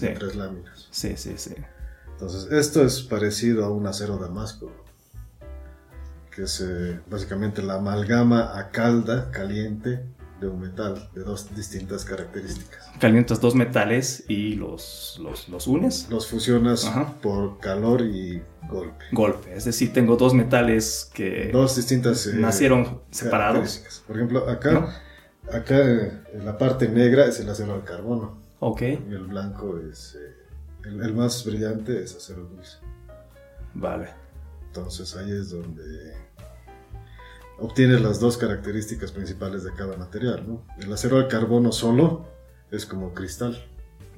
de 0.00 0.08
tres 0.08 0.36
láminas. 0.36 0.88
Sí, 0.90 1.16
sí, 1.16 1.34
sí. 1.36 1.54
Entonces, 2.20 2.50
esto 2.50 2.84
es 2.84 3.02
parecido 3.02 3.64
a 3.64 3.70
un 3.70 3.86
acero 3.86 4.16
damasco, 4.18 4.72
que 6.34 6.42
es 6.42 6.60
eh, 6.60 6.98
básicamente 7.08 7.62
la 7.62 7.74
amalgama 7.74 8.58
a 8.58 8.70
calda 8.70 9.30
caliente 9.30 10.04
de 10.40 10.48
un 10.48 10.60
metal 10.60 11.08
de 11.14 11.22
dos 11.22 11.54
distintas 11.54 12.04
características. 12.04 12.90
Calientas 12.98 13.40
dos 13.40 13.54
metales 13.54 14.24
y 14.28 14.54
los, 14.54 15.18
los, 15.22 15.48
los 15.48 15.66
unes. 15.66 16.08
Los 16.10 16.26
fusionas 16.26 16.86
Ajá. 16.86 17.14
por 17.22 17.58
calor 17.60 18.02
y 18.02 18.42
golpe. 18.68 19.04
Golpe. 19.12 19.56
Es 19.56 19.64
decir, 19.64 19.92
tengo 19.92 20.16
dos 20.16 20.34
metales 20.34 21.10
que 21.12 21.50
Dos 21.52 21.76
distintas 21.76 22.26
eh, 22.26 22.34
nacieron 22.34 23.00
separados. 23.10 24.02
Por 24.06 24.16
ejemplo, 24.16 24.48
acá, 24.48 24.72
¿no? 24.72 24.88
acá 25.52 25.78
eh, 25.78 26.22
en 26.34 26.44
la 26.44 26.58
parte 26.58 26.88
negra 26.88 27.26
es 27.26 27.38
el 27.40 27.48
acero 27.48 27.74
al 27.74 27.84
carbono 27.84 28.37
Ok, 28.60 28.82
y 28.82 28.94
el 29.14 29.26
blanco 29.26 29.78
es 29.78 30.16
eh, 30.20 30.34
el, 30.88 31.02
el 31.02 31.14
más 31.14 31.44
brillante 31.44 32.02
es 32.02 32.16
acero 32.16 32.42
dulce. 32.44 32.78
vale. 33.74 34.08
Entonces 34.66 35.16
ahí 35.16 35.30
es 35.32 35.50
donde 35.50 36.14
obtienes 37.58 38.00
las 38.02 38.20
dos 38.20 38.36
características 38.36 39.12
principales 39.12 39.64
de 39.64 39.72
cada 39.72 39.96
material. 39.96 40.44
¿no? 40.46 40.62
El 40.78 40.92
acero 40.92 41.16
al 41.16 41.28
carbono 41.28 41.72
solo 41.72 42.26
es 42.70 42.84
como 42.86 43.14
cristal. 43.14 43.64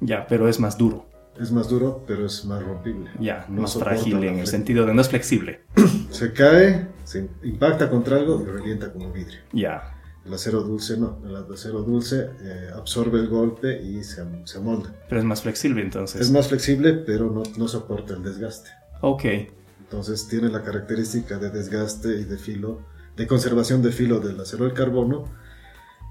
Ya, 0.01 0.27
pero 0.27 0.47
es 0.47 0.59
más 0.59 0.77
duro. 0.77 1.05
Es 1.39 1.51
más 1.51 1.69
duro, 1.69 2.03
pero 2.05 2.25
es 2.25 2.43
más 2.45 2.61
rompible. 2.61 3.09
Ya, 3.19 3.45
No 3.47 3.61
más 3.61 3.75
frágil 3.77 4.23
en 4.23 4.39
el 4.39 4.47
sentido 4.47 4.85
de 4.85 4.93
no 4.93 5.01
es 5.01 5.09
flexible. 5.09 5.61
Se 6.09 6.33
cae, 6.33 6.87
se 7.05 7.29
impacta 7.43 7.89
contra 7.89 8.17
algo 8.17 8.41
y 8.41 8.45
revienta 8.45 8.91
como 8.91 9.11
vidrio. 9.11 9.39
Ya, 9.53 10.00
El 10.25 10.33
acero 10.33 10.61
dulce 10.61 10.97
no. 10.97 11.17
El 11.25 11.35
acero 11.35 11.81
dulce 11.81 12.29
eh, 12.41 12.69
absorbe 12.75 13.19
el 13.19 13.27
golpe 13.27 13.81
y 13.81 14.03
se, 14.03 14.23
se 14.45 14.57
amolda. 14.59 14.93
pero 15.09 15.19
es 15.19 15.25
más 15.25 15.41
flexible 15.41 15.81
entonces. 15.81 16.21
Es 16.21 16.31
más 16.31 16.47
flexible, 16.47 16.93
pero 16.93 17.29
no, 17.31 17.43
no 17.57 17.67
soporta 17.67 18.13
el 18.13 18.23
desgaste. 18.23 18.69
Ok, 19.01 19.25
Entonces 19.79 20.27
tiene 20.27 20.49
la 20.49 20.61
característica 20.63 21.37
de 21.39 21.49
desgaste 21.49 22.09
y 22.19 22.23
de 22.25 22.37
filo, 22.37 22.81
de 23.17 23.25
conservación 23.25 23.81
de 23.81 23.91
filo 23.91 24.19
del 24.19 24.39
acero 24.39 24.65
al 24.65 24.73
carbono 24.73 25.25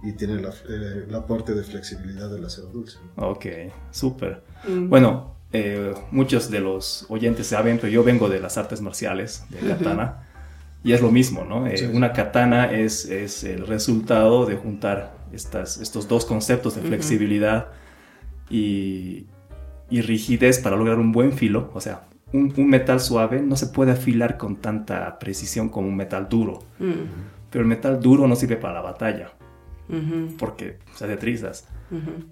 y 0.03 0.13
tiene 0.15 0.41
la, 0.41 0.49
eh, 0.51 1.05
el 1.09 1.15
aporte 1.15 1.55
de 1.55 1.63
flexibilidad 1.63 2.29
del 2.31 2.45
acero 2.45 2.67
dulce. 2.69 2.99
ok, 3.17 3.47
súper. 3.93 4.43
Mm. 4.69 4.89
Bueno, 4.89 5.37
eh, 5.53 5.95
muchos 6.11 6.51
de 6.51 6.61
los 6.61 7.07
oyentes 7.09 7.47
saben, 7.47 7.77
pero 7.79 7.89
yo 7.93 8.03
vengo 8.03 8.29
de 8.29 8.41
las 8.41 8.59
artes 8.59 8.81
marciales, 8.81 9.45
de 9.51 9.59
katana, 9.61 10.27
y 10.83 10.93
es 10.93 11.01
lo 11.03 11.11
mismo, 11.11 11.45
¿no? 11.45 11.67
Eh. 11.67 11.91
Una 11.93 12.13
katana 12.13 12.73
es, 12.73 13.05
es 13.07 13.45
el 13.45 13.67
resultado 13.67 14.47
de 14.47 14.57
juntar 14.57 15.15
estas, 15.33 15.79
estos 15.79 16.09
dos 16.09 16.25
conceptos 16.25 16.75
de 16.77 16.83
flexibilidad 16.83 17.69
y, 18.49 19.27
y 19.91 20.01
rigidez 20.03 20.59
para 20.59 20.77
lograr 20.77 20.99
un 20.99 21.13
buen 21.13 21.33
filo, 21.33 21.71
o 21.75 21.81
sea, 21.81 22.05
un, 22.33 22.53
un 22.57 22.69
metal 22.69 23.01
suave 23.01 23.43
no 23.43 23.57
se 23.57 23.67
puede 23.67 23.93
afilar 23.93 24.37
con 24.37 24.57
tanta 24.57 25.19
precisión 25.19 25.69
como 25.69 25.89
un 25.89 25.97
metal 25.97 26.29
duro. 26.29 26.61
Mm, 26.79 26.93
Pero 27.51 27.63
el 27.63 27.69
metal 27.69 28.01
duro 28.01 28.27
no 28.29 28.37
sirve 28.37 28.57
para 28.57 28.75
la 28.75 28.81
batalla, 28.83 29.33
porque 30.39 30.79
se 30.95 31.05
hace 31.05 31.17
trizas. 31.17 31.67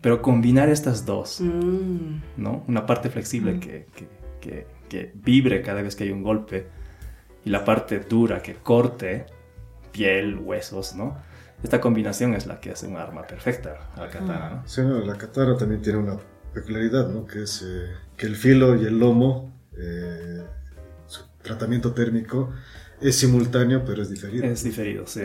Pero 0.01 0.23
combinar 0.23 0.69
estas 0.69 1.05
dos, 1.05 1.41
Mm, 1.41 2.21
¿no? 2.37 2.63
Una 2.69 2.87
parte 2.87 3.11
flexible 3.11 3.59
que, 3.59 3.87
que- 3.95 4.09
que- 4.41 4.67
que 4.89 5.13
vibre 5.23 5.61
cada 5.63 5.83
vez 5.83 5.97
que 5.97 6.05
hay 6.05 6.13
un 6.13 6.23
golpe 6.23 6.69
y 7.45 7.51
la 7.51 7.65
parte 7.65 8.01
dura 8.01 8.43
que 8.43 8.55
corte 8.55 9.27
piel, 9.93 10.39
huesos, 10.39 10.95
¿no? 10.95 11.17
Esta 11.63 11.81
combinación 11.81 12.35
es 12.35 12.47
la 12.47 12.61
que 12.61 12.71
hace 12.71 12.87
un 12.87 12.97
arma 12.97 13.27
perfecta 13.27 13.91
a 13.97 14.01
la 14.03 14.11
katana, 14.11 14.51
¿no? 14.51 14.63
Sí, 14.69 14.83
no, 14.83 15.01
la 15.01 15.17
katana 15.17 15.57
también 15.57 15.83
tiene 15.83 15.99
una 15.99 16.17
peculiaridad, 16.55 17.09
¿no? 17.09 17.27
Que 17.27 17.43
es 17.43 17.65
eh, 17.67 17.91
que 18.17 18.27
el 18.27 18.37
filo 18.37 18.77
y 18.77 18.85
el 18.87 18.99
lomo, 18.99 19.53
eh, 19.77 20.45
su 21.07 21.23
tratamiento 21.43 21.93
térmico 21.93 22.51
es 23.01 23.17
simultáneo, 23.17 23.85
pero 23.85 24.03
es 24.03 24.11
diferido. 24.11 24.45
Es 24.45 24.63
diferido, 24.63 25.07
sí. 25.07 25.23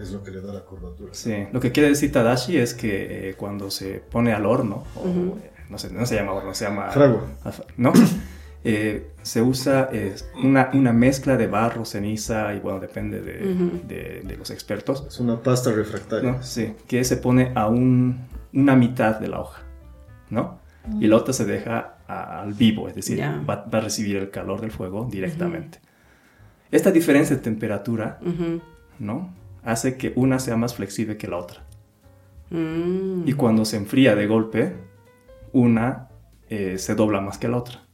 Es 0.00 0.10
lo 0.12 0.22
que 0.22 0.30
le 0.30 0.40
da 0.40 0.52
la 0.52 0.60
curvatura. 0.60 1.12
Sí, 1.14 1.46
lo 1.52 1.60
que 1.60 1.72
quiere 1.72 1.88
decir 1.88 2.12
Tadashi 2.12 2.56
es 2.56 2.74
que 2.74 3.30
eh, 3.30 3.34
cuando 3.34 3.70
se 3.70 4.00
pone 4.10 4.32
al 4.32 4.46
horno, 4.46 4.84
o, 4.94 5.00
Ujú. 5.00 5.38
eh, 5.42 5.50
no, 5.68 5.78
sé, 5.78 5.92
no 5.92 6.06
se 6.06 6.14
llama 6.14 6.32
horno, 6.32 6.54
se 6.54 6.64
llama... 6.64 6.90
Fragua. 6.90 7.22
¿No? 7.76 7.92
Eh, 8.70 9.12
se 9.22 9.40
usa 9.40 9.88
eh, 9.92 10.14
una, 10.44 10.68
una 10.74 10.92
mezcla 10.92 11.38
de 11.38 11.46
barro, 11.46 11.86
ceniza 11.86 12.52
y 12.52 12.60
bueno, 12.60 12.80
depende 12.80 13.22
de, 13.22 13.38
de- 13.88 14.20
de 14.26 14.36
los 14.36 14.50
expertos. 14.50 15.06
Es 15.08 15.20
una 15.20 15.40
pasta 15.42 15.72
refractaria. 15.72 16.32
¿no? 16.32 16.42
Sí, 16.42 16.74
que 16.86 17.02
se 17.04 17.16
pone 17.16 17.52
a 17.54 17.66
un- 17.68 18.26
una 18.52 18.76
mitad 18.76 19.18
de 19.20 19.28
la 19.28 19.40
hoja, 19.40 19.62
¿no? 20.28 20.58
Y 21.00 21.06
la 21.06 21.16
otra 21.16 21.32
se 21.32 21.46
deja 21.46 21.94
a- 22.06 22.42
al 22.42 22.52
vivo, 22.52 22.88
es 22.88 22.94
decir, 22.94 23.18
va, 23.22 23.64
va 23.72 23.78
a 23.78 23.80
recibir 23.80 24.16
el 24.16 24.28
calor 24.30 24.60
del 24.60 24.70
fuego 24.70 25.08
directamente. 25.10 25.78
Esta 26.70 26.90
diferencia 26.90 27.36
de 27.36 27.40
temperatura, 27.42 28.18
¿no? 28.98 29.32
Hace 29.64 29.96
que 29.96 30.12
una 30.14 30.38
sea 30.40 30.56
más 30.56 30.74
flexible 30.74 31.16
que 31.16 31.26
la 31.26 31.38
otra. 31.38 31.62
mm. 32.50 33.26
Y 33.26 33.32
cuando 33.32 33.64
se 33.64 33.78
enfría 33.78 34.14
de 34.14 34.26
golpe, 34.26 34.74
una 35.52 36.08
eh, 36.50 36.76
se 36.76 36.94
dobla 36.94 37.20
más 37.22 37.38
que 37.38 37.48
la 37.48 37.56
otra 37.56 37.87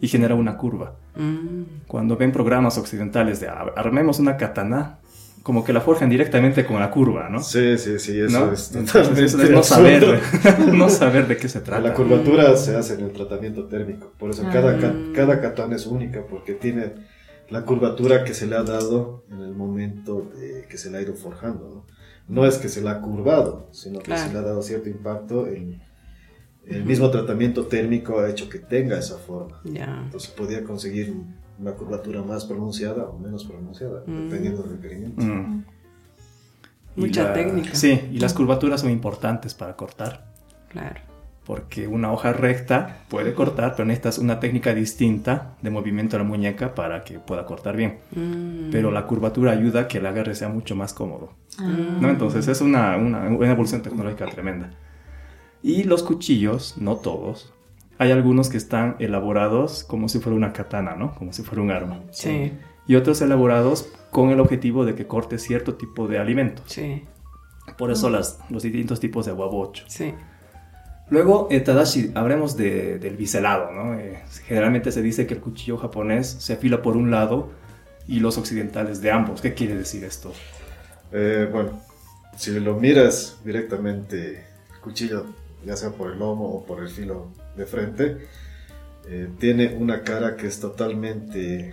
y 0.00 0.08
genera 0.08 0.34
una 0.34 0.56
curva. 0.56 0.96
Mm, 1.16 1.62
Cuando 1.86 2.16
ven 2.16 2.32
programas 2.32 2.78
occidentales 2.78 3.40
de 3.40 3.48
"Ah, 3.48 3.66
armemos 3.76 4.18
una 4.18 4.36
katana, 4.36 4.98
como 5.42 5.64
que 5.64 5.72
la 5.72 5.80
forjan 5.80 6.10
directamente 6.10 6.66
con 6.66 6.78
la 6.80 6.90
curva, 6.90 7.28
¿no? 7.30 7.42
Sí, 7.42 7.78
sí, 7.78 7.98
sí, 7.98 8.20
eso 8.20 8.46
¿No? 8.46 8.52
es 8.52 8.70
totalmente 8.70 9.24
eso 9.24 9.42
es 9.42 9.50
no 9.50 9.62
saber, 9.62 10.20
no 10.72 10.88
saber 10.90 11.26
de 11.28 11.36
qué 11.38 11.48
se 11.48 11.60
trata. 11.60 11.80
La 11.82 11.94
curvatura 11.94 12.56
se 12.56 12.76
hace 12.76 12.94
en 12.94 13.00
el 13.06 13.12
tratamiento 13.12 13.64
térmico, 13.66 14.12
por 14.18 14.30
eso 14.30 14.42
Ah. 14.46 14.50
cada, 14.52 14.78
ca- 14.78 14.94
cada 15.14 15.40
katana 15.40 15.76
es 15.76 15.86
única, 15.86 16.24
porque 16.28 16.52
tiene 16.54 16.92
la 17.48 17.64
curvatura 17.64 18.22
que 18.24 18.34
se 18.34 18.46
le 18.46 18.56
ha 18.56 18.62
dado 18.62 19.24
en 19.30 19.40
el 19.40 19.54
momento 19.54 20.30
de 20.38 20.66
que 20.68 20.76
se 20.78 20.90
le 20.90 20.98
ha 20.98 21.02
ido 21.02 21.14
forjando. 21.14 21.86
No, 22.28 22.42
no 22.42 22.46
es 22.46 22.58
que 22.58 22.68
se 22.68 22.80
la 22.82 22.92
ha 22.92 23.00
curvado, 23.00 23.68
sino 23.72 23.98
que 23.98 24.04
Claro. 24.04 24.22
se 24.26 24.32
le 24.32 24.38
ha 24.38 24.42
dado 24.42 24.62
cierto 24.62 24.88
impacto. 24.88 25.46
En, 25.48 25.82
el 26.66 26.84
mismo 26.84 27.10
tratamiento 27.10 27.66
térmico 27.66 28.20
ha 28.20 28.28
hecho 28.30 28.48
que 28.48 28.58
tenga 28.58 28.98
esa 28.98 29.16
forma. 29.18 29.60
ya. 29.64 30.02
Entonces 30.04 30.30
podía 30.30 30.62
conseguir 30.64 31.14
una 31.58 31.72
curvatura 31.72 32.22
más 32.22 32.44
pronunciada 32.46 33.04
o 33.04 33.18
menos 33.18 33.44
pronunciada, 33.44 34.02
Mm. 34.06 34.24
dependiendo 34.28 34.62
del 34.62 34.72
requerimiento. 34.80 35.22
Mm. 35.22 35.64
Y 36.96 37.00
Mucha 37.02 37.24
la- 37.24 37.32
técnica. 37.34 37.74
Sí, 37.74 38.08
y 38.12 38.18
las 38.18 38.34
curvaturas 38.34 38.80
son 38.80 38.90
importantes 38.90 39.54
para 39.54 39.76
cortar, 39.76 40.26
Claro. 40.70 41.00
porque 41.46 41.86
una 41.86 42.12
hoja 42.12 42.32
recta 42.32 43.04
puede 43.08 43.34
cortar, 43.34 43.74
pero 43.76 43.86
necesitas 43.86 44.18
una 44.18 44.40
técnica 44.40 44.74
distinta 44.74 45.56
de 45.62 45.70
movimiento 45.70 46.16
de 46.16 46.22
la 46.24 46.28
muñeca 46.28 46.74
para 46.74 47.02
que 47.04 47.18
pueda 47.18 47.44
cortar 47.46 47.76
bien. 47.76 47.98
Mm, 48.14 48.70
Pero 48.70 48.90
la 48.90 49.06
curvatura 49.06 49.52
ayuda 49.52 49.82
a 49.82 49.88
que 49.88 49.98
el 49.98 50.06
agarre 50.06 50.34
sea 50.34 50.48
mucho 50.48 50.74
más 50.76 50.92
cómodo. 50.94 51.32
Ah. 51.58 51.98
¿no? 52.00 52.08
Entonces 52.08 52.46
es 52.48 52.60
una, 52.60 52.96
una, 52.96 53.28
una 53.28 53.50
evolución 53.50 53.82
tecnológica 53.82 54.26
tremenda. 54.26 54.70
Y 55.62 55.84
los 55.84 56.02
cuchillos, 56.02 56.76
no 56.78 56.96
todos, 56.96 57.52
hay 57.98 58.12
algunos 58.12 58.48
que 58.48 58.56
están 58.56 58.96
elaborados 58.98 59.84
como 59.84 60.08
si 60.08 60.18
fuera 60.20 60.36
una 60.36 60.52
katana, 60.52 60.96
¿no? 60.96 61.14
Como 61.14 61.32
si 61.32 61.42
fuera 61.42 61.62
un 61.62 61.70
arma. 61.70 62.00
Sí, 62.10 62.52
Y 62.86 62.96
otros 62.96 63.20
elaborados 63.20 63.88
con 64.10 64.30
el 64.30 64.40
objetivo 64.40 64.84
de 64.84 64.94
que 64.94 65.06
corte 65.06 65.38
cierto 65.38 65.74
tipo 65.74 66.08
de 66.08 66.18
alimentos. 66.18 66.64
sí, 66.66 67.04
Por 67.78 67.90
eso 67.92 68.08
las, 68.10 68.38
los 68.48 68.62
distintos 68.62 68.98
tipos 69.00 69.26
de 69.26 69.32
guabocho. 69.32 69.84
sí. 69.86 70.14
Luego, 71.10 71.48
eh, 71.50 71.58
Tadashi, 71.60 72.12
hablemos 72.14 72.56
de- 72.56 73.00
del 73.00 73.16
biselado, 73.16 73.72
¿no? 73.72 73.94
Eh, 73.98 74.22
generalmente 74.46 74.92
se 74.92 75.02
dice 75.02 75.26
que 75.26 75.34
el 75.34 75.40
cuchillo 75.40 75.76
japonés 75.76 76.28
se 76.28 76.52
afila 76.52 76.82
por 76.82 76.96
un 76.96 77.10
lado 77.10 77.50
y 78.06 78.20
los 78.20 78.38
occidentales 78.38 79.00
de 79.02 79.10
ambos. 79.10 79.40
¿Qué 79.40 79.52
quiere 79.52 79.74
decir 79.74 80.04
esto? 80.04 80.32
Eh, 81.10 81.48
bueno, 81.52 81.80
si 82.36 82.52
lo 82.60 82.76
miras 82.76 83.40
directamente, 83.44 84.38
el 84.72 84.80
cuchillo, 84.80 85.26
ya 85.64 85.76
sea 85.76 85.90
por 85.90 86.12
el 86.12 86.18
lomo 86.18 86.46
o 86.54 86.64
por 86.64 86.80
el 86.82 86.88
filo 86.88 87.28
de 87.56 87.66
frente, 87.66 88.18
eh, 89.08 89.28
tiene 89.38 89.76
una 89.78 90.02
cara 90.02 90.36
que 90.36 90.46
es 90.46 90.60
totalmente 90.60 91.72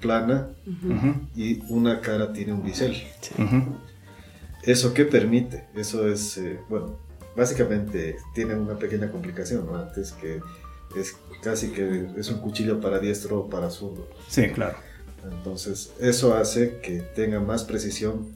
plana 0.00 0.48
Ujú, 0.66 0.92
Ujú, 0.94 1.14
y 1.36 1.62
una 1.68 2.00
cara 2.00 2.32
tiene 2.32 2.52
un 2.52 2.62
bisel. 2.64 2.94
sí. 3.20 3.34
ujú. 3.40 3.76
¿Eso 4.64 4.94
qué 4.94 5.04
permite? 5.04 5.64
Eso 5.74 6.06
es, 6.08 6.36
eh, 6.38 6.60
bueno, 6.68 6.98
básicamente 7.36 8.16
tiene 8.34 8.54
una 8.54 8.78
pequeña 8.78 9.10
complicación, 9.10 9.66
¿no? 9.66 9.76
Antes 9.76 10.12
que 10.12 10.40
es 10.96 11.16
casi 11.42 11.68
que 11.72 12.08
es 12.16 12.28
un 12.30 12.38
cuchillo 12.40 12.80
para 12.80 12.98
diestro 13.00 13.40
o 13.40 13.48
para 13.50 13.70
zurdo. 13.70 14.06
Sí, 14.28 14.48
claro. 14.50 14.76
Entonces, 15.30 15.92
eso 16.00 16.36
hace 16.36 16.78
que 16.80 17.00
tenga 17.00 17.40
más 17.40 17.64
precisión 17.64 18.28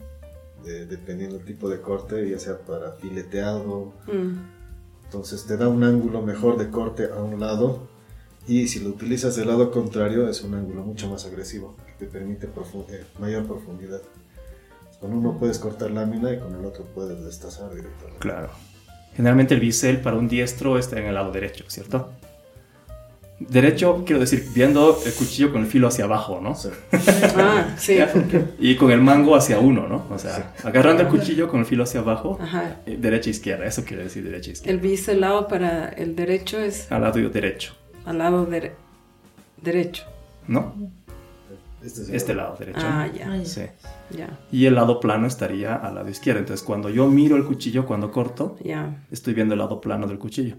de- 0.65 0.87
dependiendo 0.87 1.37
del 1.37 1.45
tipo 1.47 1.69
de 1.69 1.81
corte, 1.81 2.29
ya 2.31 2.39
sea 2.39 2.59
para 2.59 2.93
fileteado. 2.93 3.93
Mm, 4.07 4.56
Entonces, 5.07 5.47
te 5.47 5.57
da 5.57 5.69
un 5.69 5.83
ángulo 5.83 6.23
mejor 6.23 6.59
de 6.59 6.71
corte 6.71 7.09
a 7.13 7.23
un 7.23 7.41
lado. 7.41 7.89
Y 8.47 8.69
si 8.69 8.81
lo 8.81 8.91
utilizas 8.91 9.35
del 9.35 9.49
lado 9.49 9.71
contrario, 9.71 10.29
es 10.29 10.43
un 10.43 10.55
ángulo 10.55 10.83
mucho 10.83 11.09
más 11.09 11.25
agresivo, 11.27 11.77
que 11.87 12.05
te 12.05 12.07
permite 12.07 12.47
eh, 12.47 13.05
mayor 13.19 13.45
profundidad. 13.47 14.03
Con 15.01 15.13
uno 15.13 15.37
puedes 15.39 15.59
cortar 15.59 15.91
lámina 15.91 16.33
y 16.33 16.39
con 16.39 16.55
el 16.55 16.65
otro 16.65 16.85
puedes 16.95 17.25
destazar 17.25 17.75
directamente. 17.75 18.19
Claro. 18.21 18.51
Generalmente 19.15 19.55
el 19.55 19.61
bisel 19.61 20.01
para 20.01 20.17
un 20.17 20.29
diestro 20.29 20.79
está 20.79 20.99
en 20.99 21.07
el 21.07 21.15
lado 21.15 21.33
derecho, 21.33 21.65
¿cierto? 21.69 22.13
Derecho, 23.39 24.03
quiero 24.07 24.19
decir, 24.21 24.47
viendo 24.55 24.99
el 25.05 25.13
cuchillo 25.13 25.53
con 25.53 25.61
el 25.61 25.67
filo 25.67 25.89
hacia 25.89 26.07
abajo, 26.07 26.41
¿no? 26.43 26.55
Ah, 27.37 27.75
sí. 27.77 27.99
Y 28.59 28.77
con 28.77 28.91
el 28.91 29.03
mango 29.03 29.37
hacia 29.37 29.59
uno, 29.59 29.87
¿no? 29.87 30.07
O 30.11 30.19
sea, 30.19 30.55
agarrando 30.65 31.03
el 31.03 31.09
cuchillo 31.09 31.47
con 31.49 31.61
el 31.61 31.67
filo 31.67 31.83
hacia 31.85 32.01
abajo, 32.01 32.39
Ajá. 32.41 32.77
eh, 32.87 32.97
derecha 32.99 33.29
izquierda, 33.29 33.67
eso 33.67 33.85
quiere 33.85 34.05
decir 34.05 34.25
derecha 34.25 34.53
izquierda. 34.53 34.73
El 34.75 34.81
biselado 34.81 35.49
para 35.49 35.89
el 35.91 36.17
derecho 36.17 36.59
es 36.59 36.91
Al 36.91 37.03
lado 37.03 37.19
derecho, 37.29 37.75
al 38.07 38.17
lado 38.19 38.47
dere- 38.49 38.73
derecho. 39.63 40.05
¿no? 40.49 40.75
este 41.85 42.03
es 42.03 42.09
el 42.09 42.15
Este 42.17 42.35
lado 42.35 42.57
derecho. 42.59 42.81
Ah, 42.83 43.07
ya, 43.15 43.31
Ah, 43.33 43.37
ya. 43.37 43.45
Sí. 43.45 43.63
ya, 44.17 44.39
Y 44.51 44.65
el 44.65 44.75
lado 44.75 44.99
plano 44.99 45.27
estaría 45.27 45.75
al 45.75 45.95
lado 45.97 46.09
izquierdo. 46.09 46.41
Entonces, 46.41 46.65
cuando 46.67 46.89
yo 46.89 47.07
miro 47.07 47.37
el 47.37 47.45
cuchillo, 47.45 47.85
cuando 47.85 48.11
corto, 48.11 48.57
ya. 48.65 49.05
estoy 49.11 49.35
viendo 49.35 49.53
el 49.55 49.59
lado 49.59 49.81
plano 49.81 50.07
del 50.07 50.19
cuchillo. 50.19 50.57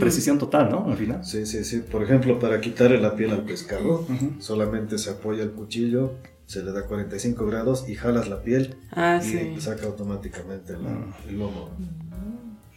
Precisión 0.00 0.38
total, 0.38 0.68
¿no? 0.70 0.86
Al 0.90 0.96
final. 0.96 1.24
Sí, 1.24 1.46
sí, 1.46 1.62
sí. 1.64 1.78
Por 1.80 2.02
ejemplo, 2.02 2.38
para 2.40 2.60
quitarle 2.60 2.98
la 3.00 3.14
piel 3.14 3.30
al 3.32 3.42
pescado, 3.44 4.04
solamente 4.40 4.98
se 4.98 5.10
apoya 5.10 5.42
el 5.44 5.52
cuchillo, 5.52 6.14
se 6.46 6.62
le 6.64 6.72
da 6.72 6.82
45 6.86 7.46
grados 7.46 7.88
y 7.88 7.94
jalas 7.94 8.28
la 8.28 8.42
piel 8.42 8.76
Ah, 8.92 9.20
y 9.22 9.26
sí. 9.26 9.54
saca 9.60 9.86
automáticamente 9.86 10.72
la- 10.74 11.14
el 11.28 11.38
lomo. 11.38 11.70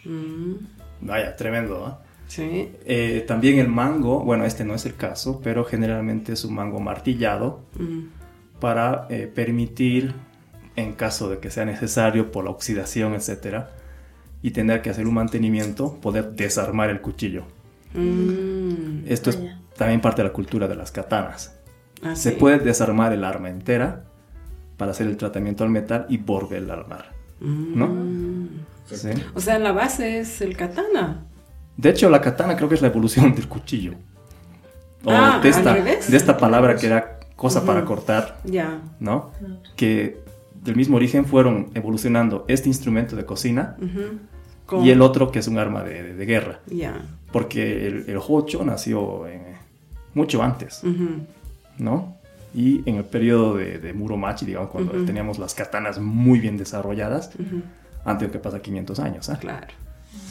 Mm, 0.05 0.53
Vaya, 1.01 1.35
tremendo, 1.35 1.79
¿no? 1.79 1.97
sí. 2.27 2.71
Eh, 2.85 3.23
también 3.27 3.57
el 3.59 3.67
mango, 3.69 4.23
bueno, 4.23 4.45
este 4.45 4.63
no 4.65 4.75
es 4.75 4.85
el 4.85 4.95
caso, 4.95 5.39
pero 5.43 5.63
generalmente 5.65 6.33
es 6.33 6.43
un 6.45 6.53
mango 6.55 6.79
martillado 6.79 7.61
Mm, 7.77 8.59
para 8.59 9.07
eh, 9.09 9.31
permitir, 9.33 10.13
en 10.75 10.93
caso 10.93 11.29
de 11.29 11.39
que 11.39 11.49
sea 11.49 11.65
necesario 11.65 12.31
por 12.31 12.43
la 12.43 12.51
oxidación, 12.51 13.13
etcétera, 13.13 13.71
y 14.41 14.51
tener 14.51 14.81
que 14.81 14.89
hacer 14.89 15.07
un 15.07 15.13
mantenimiento, 15.15 15.95
poder 16.01 16.31
desarmar 16.31 16.89
el 16.89 17.01
cuchillo. 17.01 17.43
mm. 17.93 19.05
Esto 19.07 19.29
es 19.31 19.39
Vaya. 19.39 19.59
también 19.77 20.01
parte 20.01 20.21
de 20.21 20.27
la 20.27 20.33
cultura 20.33 20.67
de 20.67 20.75
las 20.75 20.91
katanas. 20.91 21.55
Ah, 22.03 22.15
Se 22.15 22.31
sí. 22.31 22.35
puede 22.37 22.59
desarmar 22.59 23.11
el 23.13 23.23
arma 23.23 23.49
entera 23.49 24.05
para 24.77 24.91
hacer 24.91 25.07
el 25.07 25.17
tratamiento 25.17 25.63
al 25.63 25.69
metal 25.69 26.05
y 26.09 26.17
volver 26.17 26.69
a 26.69 26.73
armar. 26.73 27.11
¿no? 27.41 27.87
Mm. 27.87 28.47
¿sí? 28.85 29.09
O 29.33 29.39
sea, 29.39 29.59
la 29.59 29.71
base 29.71 30.19
es 30.19 30.41
el 30.41 30.57
katana. 30.57 31.25
De 31.77 31.89
hecho, 31.89 32.09
la 32.09 32.19
katana 32.21 32.55
creo 32.57 32.67
que 32.67 32.75
es 32.75 32.81
la 32.81 32.87
evolución 32.89 33.33
del 33.33 33.47
cuchillo. 33.47 33.93
O 35.05 35.11
Ah, 35.11 35.39
de, 35.41 35.47
¿al 35.49 35.55
esta, 35.55 35.73
revés? 35.73 36.11
de 36.11 36.17
esta 36.17 36.37
palabra 36.37 36.75
que 36.75 36.87
era 36.87 37.19
cosa 37.37 37.65
para 37.65 37.79
Ujú. 37.79 37.87
cortar, 37.87 38.39
Ya. 38.43 38.81
¿no? 38.99 39.31
Que 39.77 40.21
del 40.53 40.75
mismo 40.75 40.97
origen 40.97 41.23
fueron 41.25 41.69
evolucionando 41.73 42.43
este 42.49 42.67
instrumento 42.67 43.15
de 43.15 43.25
cocina 43.25 43.77
Ujú. 43.81 44.19
Con- 44.69 44.85
y 44.85 44.91
el 44.91 45.01
otro 45.01 45.31
que 45.31 45.39
es 45.39 45.47
un 45.47 45.57
arma 45.57 45.83
de, 45.83 46.03
de- 46.03 46.13
de 46.15 46.25
guerra. 46.25 46.59
Ya. 46.67 47.01
Porque 47.31 47.87
el, 47.87 48.05
el 48.07 48.17
hocho 48.27 48.63
nació 48.63 49.27
en, 49.27 49.41
mucho 50.13 50.43
antes, 50.43 50.83
Ujú. 50.83 51.21
¿no? 51.79 52.15
Y 52.53 52.81
en 52.89 52.95
el 52.97 53.03
periodo 53.05 53.55
de, 53.55 53.77
de 53.79 53.93
Muromachi, 53.93 54.45
digamos, 54.45 54.69
cuando 54.69 54.93
Ujú. 54.93 55.05
teníamos 55.05 55.37
las 55.39 55.53
katanas 55.53 55.99
muy 55.99 56.39
bien 56.39 56.57
desarrolladas, 56.57 57.31
Ujú. 57.35 57.61
antes 58.05 58.27
de 58.27 58.31
que 58.31 58.39
pasa 58.39 58.59
500 58.61 58.99
años, 58.99 59.29
¿ah? 59.29 59.37
Claro. 59.39 59.67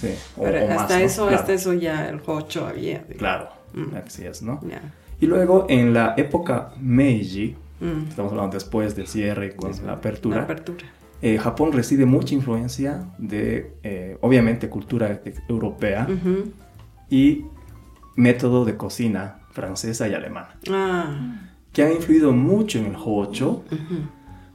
Sí, 0.01 0.14
o, 0.37 0.42
Pero 0.42 0.64
o 0.64 0.68
más, 0.68 0.79
hasta 0.83 0.98
¿no? 0.98 1.05
eso, 1.05 1.22
Claro, 1.27 1.40
hasta 1.40 1.53
eso 1.53 1.72
ya 1.74 2.09
el 2.09 2.20
Hocho 2.27 2.66
había. 2.66 2.98
digamos. 2.98 3.16
Claro, 3.18 3.48
Mm. 3.74 3.94
así 4.07 4.24
es, 4.24 4.42
¿no? 4.42 4.61
Ya. 4.68 4.81
Y 5.20 5.27
luego 5.27 5.66
en 5.68 5.92
la 5.94 6.14
época 6.16 6.70
Meiji, 6.81 7.55
Mm. 7.81 8.09
estamos 8.09 8.33
hablando 8.33 8.55
después 8.55 8.96
del 8.96 9.07
cierre 9.07 9.55
con 9.55 9.70
la 9.87 9.92
apertura, 9.92 10.38
La 10.38 10.42
apertura. 10.44 10.85
Eh, 11.22 11.38
Japón 11.38 11.72
recibe 11.72 12.07
mucha 12.07 12.35
influencia 12.35 13.09
de, 13.18 13.72
eh, 13.83 14.16
obviamente, 14.20 14.68
cultura 14.68 15.20
e- 15.24 15.35
europea 15.48 16.07
y 17.11 17.44
método 18.16 18.64
de 18.64 18.76
cocina 18.76 19.40
francesa 19.52 20.07
y 20.09 20.14
alemana, 20.14 20.57
Ah. 20.70 21.50
que 21.72 21.83
han 21.83 21.92
influido 21.92 22.33
mucho 22.33 22.78
en 22.78 22.87
el 22.87 22.96
Hocho, 22.96 23.64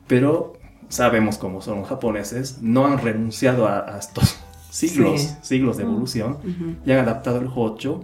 pero 0.08 0.54
sabemos 0.90 1.38
cómo 1.38 1.62
son 1.62 1.80
los 1.80 1.88
japoneses, 1.90 2.62
no 2.62 2.86
han 2.86 2.98
renunciado 3.00 3.68
a, 3.68 3.96
a 3.96 4.00
estos 4.00 4.38
siglos, 4.70 5.22
Sí. 5.22 5.36
siglos 5.42 5.78
de 5.78 5.84
evolución 5.84 6.34
Ujú. 6.34 6.76
y 6.86 6.92
han 6.92 7.00
adaptado 7.00 7.40
el 7.40 7.50
Hocho 7.54 8.04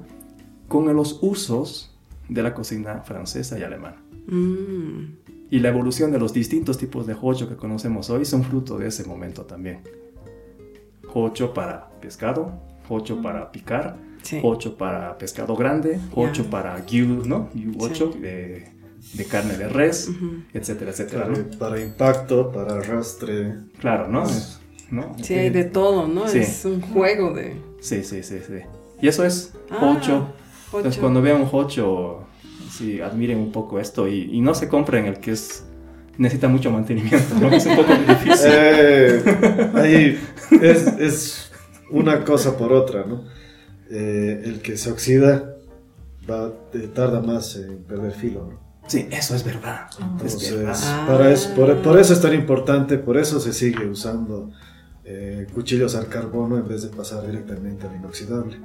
con 0.67 0.93
los 0.95 1.19
usos 1.21 1.95
de 2.27 2.43
la 2.43 2.53
cocina 2.53 3.01
francesa 3.03 3.57
y 3.57 3.63
alemana. 3.63 3.97
Mm. 4.27 5.18
Y 5.51 5.59
la 5.59 5.69
evolución 5.69 6.11
de 6.11 6.19
los 6.19 6.33
distintos 6.33 6.77
tipos 6.77 7.07
de 7.07 7.15
hocho 7.19 7.49
que 7.49 7.55
conocemos 7.55 8.09
hoy 8.09 8.25
son 8.25 8.43
fruto 8.43 8.77
de 8.77 8.87
ese 8.87 9.03
momento 9.05 9.43
también. 9.45 9.79
Hocho 11.13 11.53
para 11.53 11.89
pescado, 12.01 12.51
hocho 12.87 13.21
para 13.21 13.51
picar, 13.51 13.97
Sí. 14.21 14.39
hocho 14.43 14.77
para 14.77 15.17
pescado 15.17 15.55
grande, 15.55 15.99
hocho 16.13 16.43
Ya. 16.43 16.49
para 16.49 16.79
gyu, 16.85 17.25
¿no? 17.25 17.49
Gyu 17.53 17.71
ocho 17.79 18.11
Sí. 18.13 18.19
de, 18.19 18.67
de 19.13 19.25
carne 19.25 19.57
de 19.57 19.69
res, 19.69 20.09
Ujú. 20.09 20.43
etcétera, 20.53 20.91
etcétera, 20.91 21.23
Para, 21.25 21.37
¿no? 21.37 21.57
para 21.57 21.81
impacto, 21.81 22.51
para 22.51 22.73
arrastre. 22.75 23.55
Claro, 23.79 24.07
¿no? 24.07 24.23
Es- 24.25 24.59
¿no? 24.91 25.15
Sí, 25.21 25.33
hay 25.35 25.49
de 25.49 25.63
todo, 25.63 26.07
¿no? 26.07 26.27
Sí. 26.27 26.39
Es 26.39 26.65
un 26.65 26.81
juego 26.81 27.33
de 27.33 27.55
Sí, 27.79 28.03
sí, 28.03 28.21
sí, 28.23 28.39
sí. 28.45 28.59
Y 29.01 29.07
eso 29.07 29.23
es 29.23 29.53
Ah, 29.71 29.77
hocho. 29.97 30.27
Entonces 30.65 30.91
Hocho. 30.93 31.01
cuando 31.01 31.21
vean 31.21 31.41
un 31.41 31.49
hocho, 31.51 32.25
sí, 32.79 33.01
admiren 33.01 33.37
un 33.37 33.51
poco 33.51 33.79
esto 33.79 34.07
y, 34.07 34.29
y 34.31 34.41
no 34.41 34.55
se 34.55 34.69
compren 34.69 35.05
el 35.05 35.19
que 35.19 35.31
es 35.31 35.65
necesita 36.17 36.49
mucho 36.49 36.69
mantenimiento, 36.69 37.35
¿no? 37.39 37.49
Es 37.49 37.65
un 37.65 37.75
poco 37.77 37.93
difícil. 38.07 38.51
Eh, 38.51 39.23
ahí 39.73 40.19
es, 40.61 40.87
es 40.99 41.51
una 41.91 42.23
cosa 42.25 42.57
por 42.57 42.73
otra, 42.73 43.05
¿no? 43.05 43.23
Eh, 43.89 44.41
el 44.45 44.61
que 44.61 44.77
se 44.77 44.91
oxida 44.91 45.55
va, 46.29 46.51
eh, 46.73 46.89
tarda 46.93 47.21
más 47.21 47.55
en 47.55 47.83
perder 47.83 48.11
filo, 48.11 48.49
¿no? 48.51 48.69
Sí, 48.87 49.07
eso 49.11 49.35
es 49.35 49.43
verdad. 49.43 49.87
es 49.91 49.99
Entonces, 49.99 50.55
verdad. 50.55 50.75
Ah. 50.83 51.05
para 51.07 51.31
eso, 51.31 51.53
por, 51.55 51.75
por 51.77 51.99
eso 51.99 52.13
es 52.13 52.21
tan 52.21 52.33
importante, 52.33 52.97
por 52.97 53.17
eso 53.17 53.39
se 53.39 53.53
sigue 53.53 53.85
usando 53.87 54.51
eh, 55.05 55.47
cuchillos 55.53 55.95
al 55.95 56.07
carbono 56.07 56.57
en 56.57 56.67
vez 56.67 56.83
de 56.83 56.89
pasar 56.89 57.25
directamente 57.25 57.87
al 57.87 57.95
inoxidable. 57.95 58.57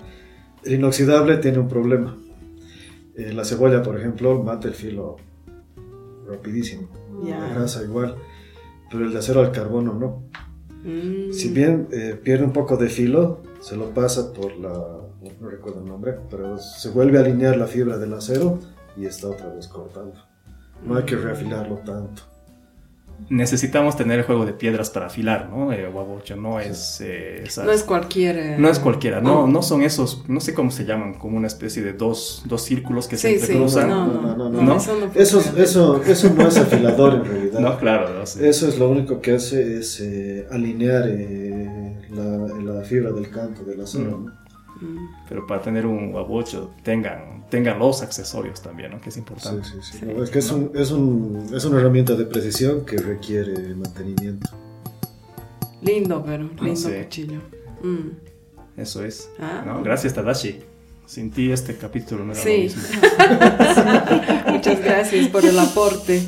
El 0.65 0.75
inoxidable 0.75 1.37
tiene 1.37 1.59
un 1.59 1.69
problema. 1.69 2.17
Eh, 3.17 3.33
la 3.33 3.45
cebolla, 3.45 3.83
por 3.83 3.99
ejemplo, 3.99 4.43
mata 4.43 4.69
el 4.69 4.75
filo 4.75 5.17
rapidísimo. 6.27 6.89
La 7.23 7.49
grasa 7.49 7.83
igual, 7.83 8.17
pero 8.91 9.05
el 9.05 9.13
de 9.13 9.19
acero 9.19 9.41
al 9.41 9.53
carbono 9.53 9.95
no. 9.95 10.25
Mm. 10.83 11.33
Si 11.33 11.51
bien 11.51 11.89
eh, 11.93 12.21
pierde 12.23 12.45
un 12.45 12.53
poco 12.53 12.77
de 12.77 12.89
filo, 12.89 13.43
se 13.61 13.77
lo 13.77 13.91
pasa 13.95 14.33
por 14.33 14.57
la, 14.57 14.71
no, 14.71 15.31
no 15.41 15.49
recuerdo 15.49 15.81
el 15.81 15.87
nombre, 15.87 16.17
pero 16.29 16.59
se 16.59 16.91
vuelve 16.91 17.19
a 17.19 17.23
alinear 17.23 17.57
la 17.57 17.67
fibra 17.67 17.99
del 17.99 18.13
acero 18.13 18.59
y 18.97 19.07
está 19.07 19.29
otra 19.29 19.49
vez 19.49 19.69
cortando. 19.69 20.21
No 20.85 20.97
hay 20.97 21.05
que 21.05 21.17
reafilarlo 21.17 21.77
tanto. 21.77 22.34
Necesitamos 23.31 23.97
tener 23.97 24.19
el 24.21 24.25
juego 24.25 24.45
de 24.45 24.53
piedras 24.53 24.91
para 24.91 25.07
afilar, 25.07 25.49
¿no? 25.51 25.73
El 25.73 25.89
guabocho 25.91 26.37
no 26.37 26.61
es... 26.61 27.01
eh, 27.01 27.43
esas- 27.45 27.65
No 27.65 27.73
es 27.73 27.83
cualquier. 27.83 28.37
eh, 28.37 28.57
no 28.59 28.69
es 28.69 28.79
cualquiera, 28.79 29.21
no, 29.21 29.47
no 29.47 29.63
son 29.63 29.83
esos, 29.83 30.25
no 30.29 30.41
sé 30.41 30.53
cómo 30.55 30.71
se 30.71 30.85
llaman, 30.85 31.15
como 31.15 31.37
una 31.37 31.47
especie 31.47 31.83
de 31.83 31.93
dos, 31.95 32.43
dos 32.47 32.63
círculos 32.63 33.09
que 33.09 33.17
se 33.17 33.29
Sí, 33.31 33.35
sí, 33.37 33.41
entrecruzan. 33.53 33.89
no, 33.89 34.07
No, 34.07 34.21
no, 34.23 34.37
no, 34.37 34.51
no, 34.51 34.63
no. 34.63 34.77
Eso 34.77 34.95
no 35.01 35.07
Eso, 35.21 35.41
eso, 35.57 36.03
eso 36.05 36.31
no 36.37 36.47
es 36.49 36.57
afilador 36.59 37.15
en 37.15 37.25
realidad. 37.25 37.79
claro, 37.79 38.11
no 38.19 38.27
sé. 38.27 38.49
Eso 38.49 38.69
es 38.69 38.79
lo 38.79 38.89
único 38.91 39.21
que 39.21 39.33
hace 39.35 39.79
es 39.79 40.01
eh, 40.01 40.47
alinear 40.51 41.05
eh, 41.09 42.07
la, 42.11 42.75
la 42.75 42.83
fibra 42.85 43.11
del 43.13 43.31
canto 43.31 43.65
del 43.65 43.81
acero. 43.81 44.19
Mm. 44.19 44.44
Pero 45.29 45.47
para 45.47 45.63
tener 45.63 45.87
un 45.87 46.13
guabocho 46.13 46.73
tengan, 46.83 47.45
tengan 47.51 47.79
los 47.79 48.03
accesorios 48.03 48.61
también, 48.63 48.91
¿no? 48.93 49.01
Que 49.01 49.09
es 49.11 49.17
importante. 49.17 49.67
sí, 49.69 49.75
sí. 49.83 49.99
Sí. 50.01 50.07
No, 50.07 50.23
es 50.23 50.31
que 50.31 50.39
es, 50.41 50.51
un- 50.51 50.71
es, 50.75 50.91
un- 50.91 51.49
es 51.55 51.65
una 51.65 51.79
herramienta 51.81 52.15
de 52.15 52.25
precisión 52.27 52.85
que 52.85 52.97
requiere 52.99 53.75
mantenimiento. 53.75 54.51
Lindo, 55.83 56.23
pero 56.25 56.49
lindo 56.63 56.77
sí. 56.77 56.91
cuchillo. 57.03 57.41
Mm. 57.83 58.81
Eso 58.81 59.05
es. 59.05 59.29
Ah. 59.39 59.63
¿no? 59.67 59.83
Gracias, 59.83 60.15
Tadashi. 60.15 60.61
Sin 61.07 61.31
ti 61.31 61.53
este 61.53 61.77
capítulo 61.77 62.25
no 62.25 62.33
era 62.33 62.41
lo 62.41 62.47
Sí. 62.51 62.57
mismo. 62.63 62.83
Muchas 64.49 64.81
gracias 64.83 65.29
por 65.29 65.45
el 65.45 65.59
aporte. 65.59 66.23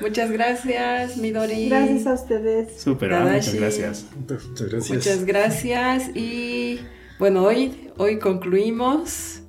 Muchas 0.00 0.30
gracias, 0.32 1.16
Midori. 1.18 1.68
Gracias 1.68 2.06
a 2.06 2.14
ustedes. 2.14 2.80
Súper, 2.80 3.12
¿ah? 3.14 3.24
muchas 3.24 3.54
gracias. 3.54 4.06
Muchas 4.16 4.70
gracias. 4.70 4.90
Muchas 4.96 5.24
gracias 5.24 6.16
y 6.16 6.80
bueno, 7.22 7.44
hoy, 7.44 7.92
hoy 7.98 8.18
concluimos 8.18 9.42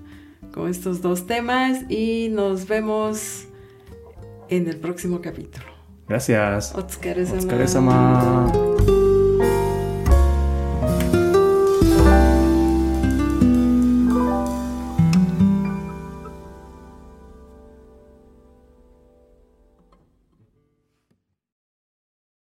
con 0.54 0.70
estos 0.70 1.02
dos 1.02 1.26
temas 1.26 1.90
y 1.90 2.30
nos 2.30 2.68
vemos 2.68 3.46
en 4.48 4.68
el 4.68 4.78
próximo 4.78 5.22
capítulo. 5.24 5.66
Gracias. 6.08 6.76
Otsukaresama. 6.76 7.38
Otsukaresama. 7.40 8.63